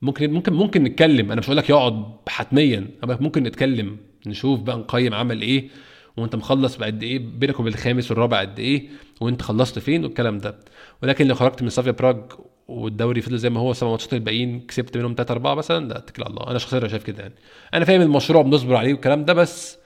[0.02, 1.32] ممكن ممكن ممكن نتكلم.
[1.32, 5.68] أنا مش هقول لك يقعد حتميا بقولك ممكن نتكلم نشوف بقى نقيم عمل إيه
[6.16, 8.88] وأنت مخلص بقد إيه بينك وبين الخامس والرابع قد إيه
[9.20, 10.58] وأنت خلصت فين والكلام ده.
[11.02, 12.22] ولكن لو خرجت من سافيا براج
[12.68, 16.22] والدوري فضل زي ما هو سبع ماتشات الباقيين كسبت منهم 3 4 مثلا لا اتكل
[16.22, 16.50] على الله.
[16.50, 17.34] أنا شخصيا شايف كده يعني.
[17.74, 19.78] أنا فاهم المشروع بنصبر عليه والكلام ده بس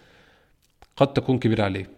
[0.97, 1.91] قد تكون كبيرة عليه.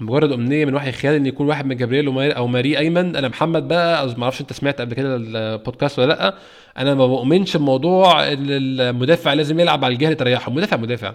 [0.00, 3.16] مجرد أمنية من وحي خيال إن يكون واحد من جبريل أو ماري أيمن.
[3.16, 6.34] أنا محمد بقى ما أعرفش أنت سمعت قبل كده البودكاست ولا لأ.
[6.78, 10.52] أنا ما بؤمنش بموضوع ال- المدافع لازم يلعب على الجهة اللي تريحه.
[10.52, 11.14] مدافع مدافع.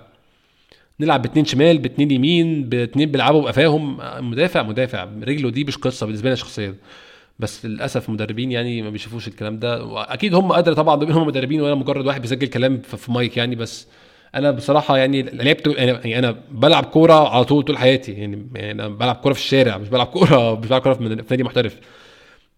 [0.99, 3.97] نلعب باتنين شمال باتنين يمين باتنين بيلعبوا بقفاهم.
[4.29, 5.03] مدافع مدافع.
[5.23, 6.75] رجله دي مش قصة بالنسبة لي شخصيا.
[7.39, 9.83] بس للأسف المدربين يعني ما بيشوفوش الكلام ده.
[9.85, 13.87] واكيد هم ادرى طبعا هم مدربين وأنا مجرد واحد بيسجل كلام في مايك يعني بس
[14.35, 18.87] أنا بصراحة يعني لعبت يعني أنا بلعب كورة على طول طول حياتي يعني, يعني أنا
[18.87, 21.79] بلعب كورة في الشارع مش بلعب كورة مش بلعب كورة في نادي محترف.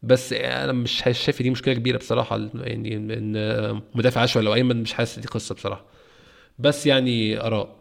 [0.03, 4.93] بس أنا مش شايف دي مشكلة كبيرة بصراحة يعني إن مدافع أشول أو أيمن مش
[4.93, 5.85] حاسس دي قصة بصراحة.
[6.59, 7.78] بس يعني آراء.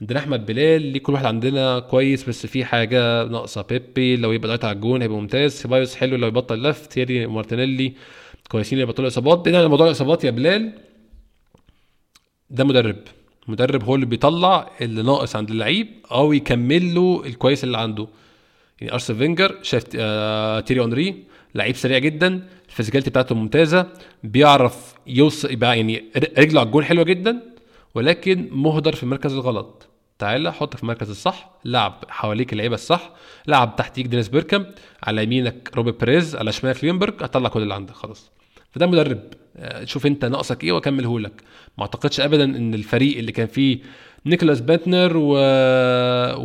[0.00, 4.48] عندنا أحمد بلال ليه كل واحد عندنا كويس بس في حاجة ناقصة؟ بيبي لو يبقى
[4.48, 5.52] دايركت على الجون هيبقى ممتاز.
[5.52, 7.92] سيبايوس حلو لو يبطل لف تيري مارتينيلي
[8.48, 9.38] كويسين اللي يبطلوا إصابات.
[9.38, 10.72] بعيدا عن موضوع الإصابات يا بلال
[12.50, 12.96] ده مدرب.
[13.48, 18.06] مدرب هو اللي بيطلع اللي ناقص عند اللعيب أو يكمل له الكويس اللي عنده.
[18.80, 21.24] يعني أرسن فينجر شاف آه تييري أونري
[21.54, 23.86] لعيب سريع جدا ال physicality بتاعته ممتازة
[24.24, 26.04] بيعرف يوصل يبقى يعني
[26.38, 27.53] رجله على الجون حلوة جدا.
[27.94, 29.88] ولكن مهدر في المركز الغلط.
[30.18, 33.10] تعالى حط في المركز الصح لعب حواليك اللعيبة الصح
[33.46, 34.64] لعب تحتيك دينيس بيركامب
[35.02, 38.30] على يمينك روبرت بيريز على شمالك ليونبرج هتطلع كل اللي عندك خلاص.
[38.70, 39.20] فده مدرب
[39.56, 41.42] آه، شوف أنت ناقصك إيه وأكمله لك.
[41.78, 43.78] ما أعتقدش ابدا إن الفريق اللي كان فيه
[44.26, 45.36] نيكولاس بنتنر و...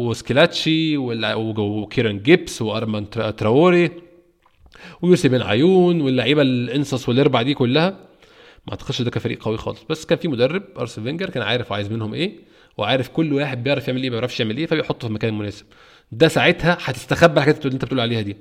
[0.10, 3.92] وسكيلاتشي وكيران جيبس وأرمان تراوري
[5.02, 8.09] ويوسف بن عيون واللعيبة الأنصص والأربع دي كلها
[8.70, 9.84] ما أعتقدش ده كفريق قوي خالص.
[9.90, 12.40] بس كان في مدرب أرسن فينجر كان عارف عايز منهم إيه
[12.78, 15.66] وعارف كل واحد بيعرف يعمل إيه ما بيعرفش يعمل إيه فبيحطه في المكان المناسب.
[16.12, 18.38] ده ساعتها هتستخبى الحاجات اللي أنت بتقول عليها دي.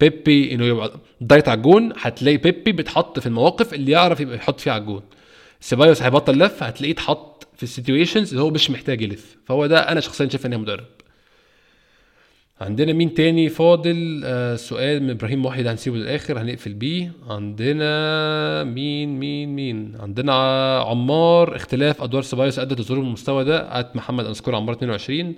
[0.00, 4.60] بيبي إنه يبقى دايت على الجون هتلاقي بيبي بيتحط في المواقف اللي يعرف يبقى يحط
[4.60, 5.02] فيها على الجون.
[5.60, 9.36] سيبايوس هيبطل لف هتلاقيه اتحط في ال situations اللي هو مش محتاج يلف.
[9.46, 10.84] فهو ده أنا شخصيا شايف ان هي مدرب.
[12.60, 17.12] عندنا مين تاني فاضل؟ آه سؤال من إبراهيم محي ده هنسيبه للآخر هنقفل بيه.
[17.28, 20.32] عندنا مين مين مين؟ عندنا
[20.78, 23.80] عمار اختلاف أدوار سيبايوس ادت لظهور المستوى ده.
[23.80, 25.34] ات محمد انسكور عمار 22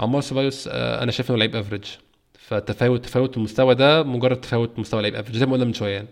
[0.00, 1.84] عمار سيبايوس آه أنا شايف إنه لعيب افريج
[2.38, 5.92] فتفاوت تفاوت المستوى ده مجرد تفاوت مستوى لعيب افريج زي ما قلنا من شوية.
[5.94, 6.08] يعني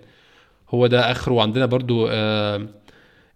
[0.71, 1.33] هو ده آخره.
[1.33, 2.67] وعندنا برضو آه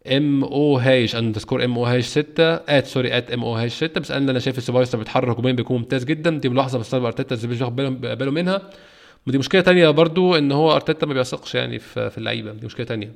[0.06, 4.00] ام أو هايش اندرسكور ام أو هايش 6 ات سوري ات ام أو هايش 6
[4.00, 6.30] بس أنا شايف السوبايس بيتحرك هجوميا بيكون ممتاز جدا.
[6.30, 8.70] دي ملاحظة بس أرتيتا مش واخد باله منها.
[9.26, 12.52] ودي مشكلة تانية برضو إن هو أرتيتا ما بيثقش يعني في, اللعيبة.
[12.52, 13.12] دي مشكلة تانية.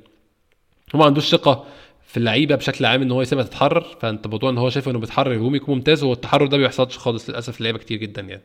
[0.95, 1.65] هو ما عندوش ثقة
[2.07, 3.97] في اللعيبة بشكل عام إن هو يسيبها تتحرر.
[4.01, 6.97] فأنت موضوع إن هو شايف إنه بيتحرر هجومي يكون ممتاز هو التحرر ده ما بيحصلش
[6.97, 8.41] خالص للأسف اللعيبه كتير جدا يعني.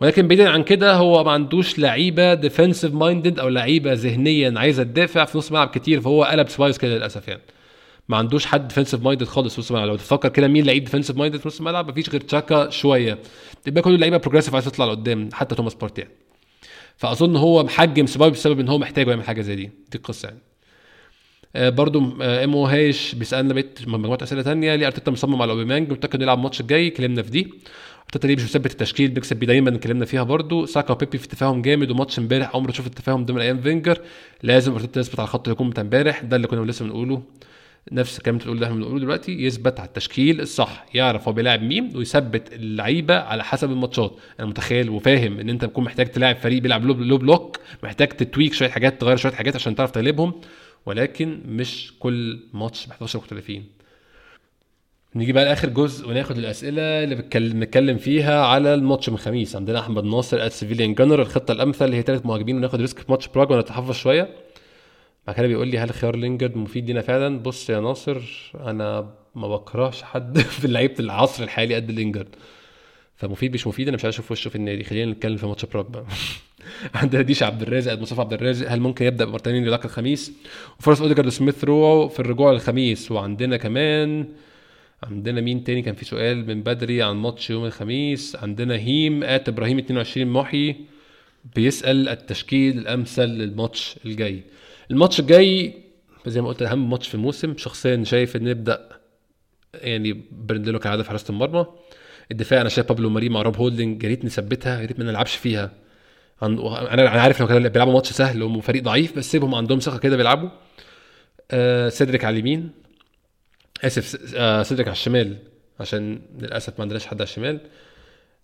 [0.00, 5.24] ولكن بعيدا عن كده هو ما عندوش لعيبة defensive minded أو لعيبة ذهنيا عايزة تدافع
[5.24, 7.42] في نص ملعب كتير فهو قلب سيبايوس كده للأسف يعني.
[8.08, 11.16] ما عندوش حد defensive minded خالص في نص الملعب لو تفكر كده مين لعيب defensive
[11.16, 13.18] minded في نص الملعب مفيش غير تشاكا شوية.
[13.64, 16.14] تبقى كل اللعيبة بروجريسيف عايز تطلع لقدام حتى توماس بارتي يعني.
[16.96, 19.62] فأظن هو محجم سبايب بسبب إن هو محتاج يعمل حاجة زي دي.
[19.64, 20.40] دي القصة يعني.
[21.56, 25.52] آه برضو آه ام أو هايش بيسألنا بيت مجموعة أسئلة ثانية ليه أرتيتا مصمم على
[25.52, 26.86] اوبيمانج متأكد يلعب الماتش الجاي.
[26.88, 27.54] اتكلمنا في دي.
[28.24, 30.66] ليه مش مثبت التشكيل بيكسب بيه دايما اتكلمنا فيها برضو.
[30.66, 33.98] ساكا وبيبي في تفاهم جامد وماتش امبارح عمره شوف التفاهم ده من أيام فينجر.
[34.42, 37.22] لازم أرتيتا يثبت على خط الهجوم بتاع امبارح ده اللي كنا لسه بنقوله.
[37.92, 42.52] نفس الكلام اللي إحنا بنقوله دلوقتي يثبت على التشكيل الصح يعرف هو بيلاعب مين ويثبت
[42.52, 44.16] اللعيبة على حسب الماتشات.
[44.40, 48.52] أنا متخيل وفاهم إن أنت بتكون محتاج تلاعب فريق بيلعب لو بلوك محتاج ت tweak
[48.54, 50.32] شوية حاجات تغير شوية حاجات عشان تعرف تغلبهم
[50.86, 53.73] ولكن مش كل ماتش ب 11 مختلفين.
[55.14, 60.04] نيجي بقى لآخر جزء وناخد الأسئلة اللي بنتكلم فيها على الماتش من الخميس عندنا أحمد
[60.04, 63.94] ناصر at Civilian Gunner الخطة الأمثل هي ثلاث مهاجمين وناخد risk في ماتش براج ونتحفظ
[63.94, 64.28] شوية.
[65.26, 68.22] بعد كده بيقول لي هل خيار لينجرد مفيد لينا فعلا؟ بص يا ناصر
[68.60, 72.34] أنا ما بكرهش حد في لعيبة العصر الحالي قد لينجرد
[73.16, 74.84] فمفيد مش مفيد؟ أنا مش عايز أشوف وشه في النادي.
[74.84, 76.04] خلينا نتكلم في ماتش براج بقى.
[76.94, 80.32] عندنا ديش عبد الرازق قد مصطفى عبد الرازق هل ممكن يبدأ بمارتينيلي ذاك الخميس؟
[80.78, 84.26] وفرص أوديجارد سميث رو في الرجوع الخميس وعندنا كمان
[85.04, 88.36] عندنا مين تاني؟ كان في سؤال من بدري عن ماتش يوم الخميس.
[88.36, 90.76] عندنا هيم at إبراهيم 22 محي
[91.56, 94.42] بيسأل التشكيل الأمثل للماتش الجاي.
[94.90, 95.74] الماتش الجاي
[96.26, 97.56] زي ما قلت أهم ماتش في الموسم.
[97.56, 98.88] شخصيا شايف إن نبدأ
[99.74, 101.66] يعني برند لينو كعاده في حراسة المرمى.
[102.30, 105.36] الدفاع أنا شايف بابلو ماري مع روب هولدنج يا ريت نثبتها يا ريت ما نلعبش
[105.36, 105.70] فيها.
[106.42, 110.16] أنا عارف لو كانوا بيلعبوا ماتش سهل وهم فريق ضعيف بس سيبهم عندهم ثقة كده
[110.16, 110.48] بيلعبوا.
[111.50, 112.83] آه سيدريك على اليمين.
[113.84, 115.36] آسف آه سيدريك على الشمال
[115.80, 117.60] عشان للأسف ما عندناش حد على الشمال.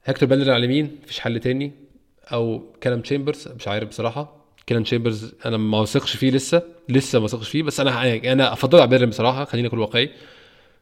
[0.04, 1.72] هيكتور بييرين على اليمين مفيش حل تاني
[2.32, 4.46] أو كالوم تشامبرز مش عارف بصراحة.
[4.66, 8.52] كالوم تشامبرز أنا ما واثقش فيه لسه لسه ما واثقش فيه بس أنا يعني أنا
[8.52, 9.44] أفضل بييرين بصراحة.
[9.44, 10.10] خلينا نكون واقعي.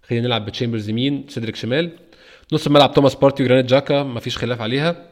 [0.09, 1.91] خلينا نلعب بتشامبرز يمين سيدريك شمال.
[2.53, 5.07] نص الملعب توماس بارتي وجرانيت جاكا ما فيش خلاف عليها.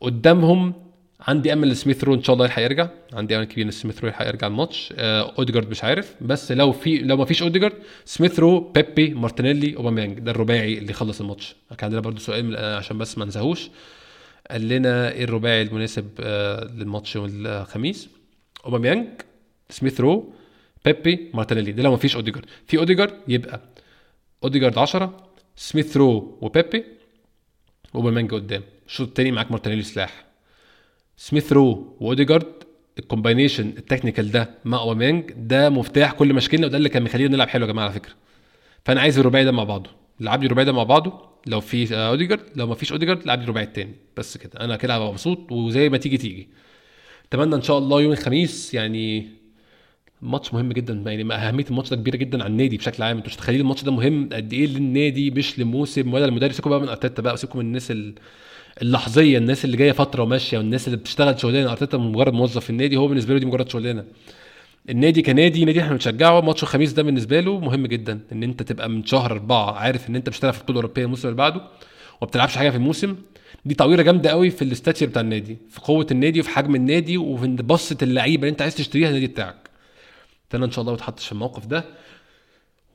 [0.00, 0.74] قدامهم
[1.20, 2.88] عندي أمل سميث رو إن شاء الله يلحق يرجع.
[3.12, 4.94] عندي أمل كبير إن سميث رو يرجع الماتش.
[4.96, 6.14] آه أوديجارد مش عارف.
[6.20, 10.18] بس لو في لو ما فيش أوديجارد سميث رو بيبي مارتينيلي أوباميانج.
[10.18, 11.56] ده الرباعي اللي يخلص الماتش.
[11.68, 13.70] كان عندنا برضو سؤال عشان بس ما ننساهوش.
[14.50, 18.08] قال لنا إيه الرباعي المناسب آه للماتش يوم الخميس؟
[18.64, 19.06] أوباميانج
[19.70, 20.32] سميث رو
[20.84, 21.72] بيبي مارتينيلي.
[21.72, 22.46] ده لو ما فيش أوديجارد.
[22.66, 23.60] في أوديجارد يبقى
[24.44, 26.84] أوديجارد 10 سميث رو وبيبي
[27.94, 28.62] واوباميانج قدام.
[28.86, 30.25] الشوط الثاني معاك مارتينيلي سلاح.
[31.16, 32.46] سميث رو واوديجارد
[32.98, 37.28] ال combination ال technical ده مع أوباميانج ده مفتاح كل مشكلنا وده اللي كان مخلينا
[37.36, 38.12] نلعب حلو يا جماعة على فكرة.
[38.84, 39.90] فأنا عايز الرباعي ده مع بعضه.
[40.20, 41.12] لعب لي الرباعي ده مع بعضه.
[41.46, 43.94] لو في أوديجارد لو ما فيش أوديجارد لعب لي الرباعي التاني.
[44.16, 44.60] بس كده.
[44.60, 46.48] أنا كده هبقى مبسوط وزي ما تيجي تيجي.
[47.28, 49.28] أتمنى إن شاء الله يوم الخميس يعني
[50.22, 53.16] ماتش مهم جدا يعني أهمية الماتش ده كبيرة جدا على النادي بشكل عام.
[53.16, 56.88] أنتوا مش الماتش ده مهم؟ قد إيه للنادي مش لموسم ولا المدرب سيبكم بقى من
[56.88, 57.92] أرتيتا بقى سيبكم من الناس
[58.82, 62.96] اللحظية الناس اللي جاية فترة وماشية والناس اللي بتشتغل شغلانة ارتيتا مجرد موظف في النادي
[62.96, 64.04] هو بالنسبة له دي مجرد شغلانة.
[64.90, 68.88] النادي كنادي نادي إحنا بنشجعه ماتش الخميس ده بالنسبة له مهم جدا إن أنت تبقى
[68.88, 71.60] من شهر أربعة عارف إن أنت مش في البطولة الأوروبية الموسم اللي بعده
[72.20, 73.16] وما بتلعبش حاجة في الموسم.
[73.64, 77.46] دي تعويره جامدة قوي في الاستاتشر بتاع النادي في قوة النادي وفي حجم النادي وفي
[77.46, 79.70] بصة اللعيبة اللي أنت عايز تشتريها النادي بتاعك.
[80.50, 81.84] فأنا إن شاء الله ما في الموقف ده.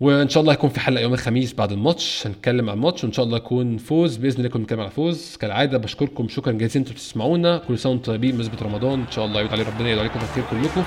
[0.02, 3.26] وإن شاء الله هيكون في حلقة يوم الخميس بعد الماتش هنتكلم عن الماتش وإن شاء
[3.26, 5.38] الله يكون فوز بإذن الله نكون بنتكلم على فوز.
[5.40, 7.58] كالعادة بشكركم شكرا جزيلا أنتم بتسمعونا.
[7.58, 10.84] كل سنة وأنتم طيبين رمضان إن شاء الله يعود عليه ربنا يدعو عليكم بالخير كلكم.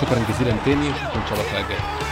[0.00, 2.07] شكرا جزيلا تاني واشوفكم إن شاء الله الحلقة الجاية.